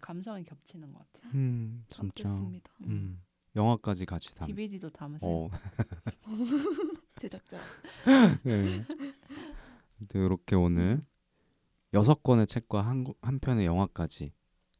감성이 0.00 0.44
겹치는 0.44 0.92
것 0.92 1.00
같아요. 1.12 1.32
음, 1.34 1.84
진짜. 1.88 2.22
담겠습니다 2.24 2.70
음. 2.84 3.20
영화까지 3.56 4.06
같이 4.06 4.34
담. 4.34 4.46
DVD도 4.48 4.88
담으세요. 4.90 5.30
어. 5.30 5.50
제작자 7.20 7.58
네. 8.44 8.84
이렇게 10.14 10.56
오늘 10.56 10.98
여섯 11.94 12.22
권의 12.22 12.46
책과 12.46 12.80
한, 12.86 13.04
권- 13.04 13.14
한 13.20 13.38
편의 13.38 13.66
영화까지 13.66 14.32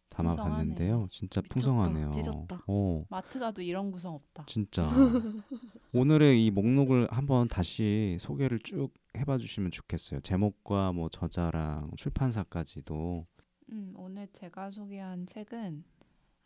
담아봤는데요. 0.09 1.07
진짜. 1.11 1.41
풍성하네요. 1.43 2.11
찢었다. 2.12 2.62
어, 2.66 3.05
마트 3.09 3.39
가도 3.39 3.61
이런 3.62 3.91
구성 3.91 4.14
없다. 4.14 4.45
진짜. 4.47 4.89
오늘의 5.93 6.45
이 6.45 6.51
목록을 6.51 7.09
한번 7.11 7.49
다시 7.49 8.16
소개를 8.20 8.59
쭉 8.61 8.91
해봐 9.17 9.39
주시면 9.39 9.71
좋겠어요. 9.71 10.21
제목과 10.21 10.93
뭐 10.93 11.09
저자랑 11.09 11.91
출판사까지도. 11.97 13.27
음, 13.71 13.93
오늘 13.97 14.29
제가 14.33 14.71
소개한 14.71 15.27
책은 15.27 15.85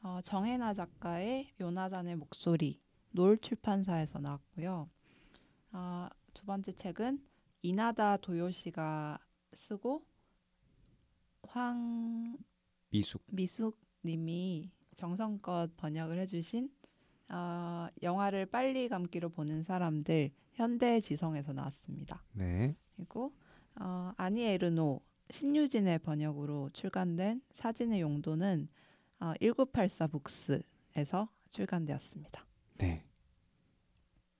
어, 0.02 0.20
정혜나 0.22 0.74
작가의 0.74 1.52
요나단의 1.60 2.16
목소리 2.16 2.80
놀 3.10 3.38
출판사에서 3.38 4.18
나왔고요. 4.18 4.90
아, 5.72 6.10
두 6.34 6.44
번째 6.44 6.72
책은 6.72 7.24
이나다 7.62 8.16
도요시가 8.18 9.18
쓰고 9.54 10.04
미숙. 12.90 13.22
황미숙님이 13.28 14.70
정성껏 14.96 15.76
번역을 15.76 16.18
해주신 16.18 16.70
어, 17.28 17.88
영화를 18.02 18.46
빨리 18.46 18.88
감기로 18.88 19.30
보는 19.30 19.62
사람들 19.64 20.30
현대지성에서 20.56 21.52
나왔습니다. 21.52 22.24
네. 22.32 22.74
그리고 22.96 23.32
어, 23.78 24.12
아니 24.16 24.42
에르노 24.42 25.00
신유진의 25.30 26.00
번역으로 26.00 26.70
출간된 26.72 27.42
사진의 27.52 28.00
용도는 28.00 28.68
어, 29.20 29.32
1984 29.40 30.06
북스에서 30.08 31.28
출간되었습니다. 31.50 32.46
네. 32.78 33.04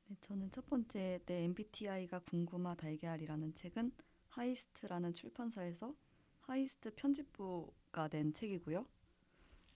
네, 0.09 0.17
저는 0.21 0.51
첫 0.51 0.67
번째 0.67 1.21
내 1.27 1.45
MBTI가 1.45 2.21
궁금하 2.21 2.75
달걀이라는 2.75 3.55
책은 3.55 3.93
하이스트라는 4.29 5.15
출판사에서 5.15 5.95
하이스트 6.41 6.95
편집부가 6.95 8.09
낸 8.09 8.33
책이고요. 8.33 8.87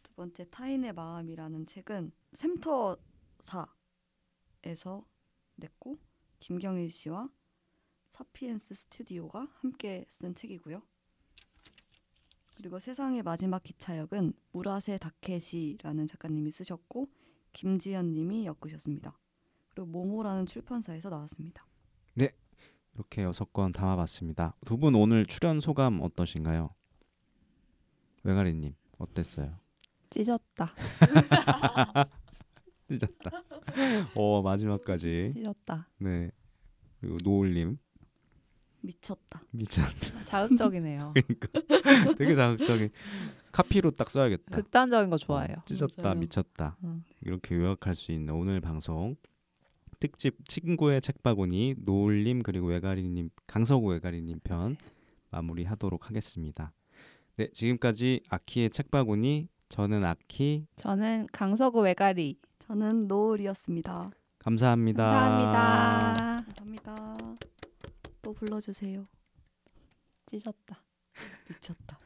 두 0.03 0.13
번째 0.15 0.49
타인의 0.51 0.93
마음이라는 0.93 1.67
책은 1.67 2.13
샘터사에서 2.33 2.97
냈고 5.57 5.99
김경일 6.41 6.91
씨와 6.91 7.29
사피엔스 8.09 8.75
스튜디오가 8.75 9.47
함께 9.61 10.05
쓴 10.09 10.35
책이고요. 10.35 10.83
그리고 12.57 12.79
세상의 12.79 13.23
마지막 13.23 13.63
기차역은 13.63 14.35
무라세 14.53 14.99
다케시라는 14.99 16.07
작가님이 16.07 16.51
쓰셨고 16.51 17.09
김지연 17.53 18.13
님이 18.13 18.47
엮으셨습니다. 18.47 19.19
그리고 19.71 19.87
모모라는 19.87 20.47
출판사에서 20.47 21.09
나왔습니다. 21.09 21.67
이렇게 22.93 23.23
여섯 23.23 23.53
권 23.53 23.73
담아봤습니다. 23.73 24.57
두 24.67 24.77
분 24.77 24.97
오늘 24.97 25.25
출연 25.25 25.61
소감 25.61 26.01
어떠신가요? 26.03 26.75
외가리 28.25 28.53
님 28.53 28.75
어땠어요? 28.99 29.57
찢었다. 30.11 30.75
찢었다. 32.89 33.31
어 34.15 34.43
마지막까지 34.43 35.33
찢었다. 35.35 35.89
네 35.99 36.31
그리고 37.01 37.19
노을님 37.23 37.79
미쳤다. 38.83 39.43
미쳤다. 39.51 40.25
자극적이네요. 40.25 41.13
그러니까 41.15 42.15
되게 42.17 42.35
자극적인 42.35 42.89
카피로 43.53 43.91
딱 43.91 44.09
써야겠다. 44.09 44.57
극단적인 44.57 45.11
거 45.11 45.19
좋아해요. 45.19 45.57
어, 45.59 45.63
찢었다 45.67 46.03
맞아요. 46.03 46.21
미쳤다 46.21 46.77
음. 46.85 47.05
이렇게 47.21 47.55
요약할 47.57 47.95
수 47.95 48.13
있는 48.13 48.35
오늘 48.35 48.61
방송 48.61 49.17
특집 49.99 50.49
친구의 50.49 51.03
책바구니 51.03 51.75
노을님 51.85 52.43
그리고 52.43 52.69
외가리님 52.69 53.29
강서구 53.47 53.89
외가리님 53.89 54.41
편 54.43 54.77
마무리하도록 55.31 56.09
하겠습니다. 56.09 56.73
네 57.37 57.49
지금까지 57.53 58.23
아키의 58.31 58.71
책바구니 58.71 59.49
저는 59.69 60.05
아키 60.05 60.67
저는 60.77 61.27
강서구 61.33 61.81
외가리. 61.83 62.39
저는 62.71 63.09
노을이었습니다. 63.09 64.13
감사합니다. 64.39 65.03
감사합니다. 65.11 66.45
감사합니다. 66.45 67.17
또 68.23 68.33
불러주세요. 68.33 69.09
찢었다. 70.27 70.81
미쳤다. 71.49 71.99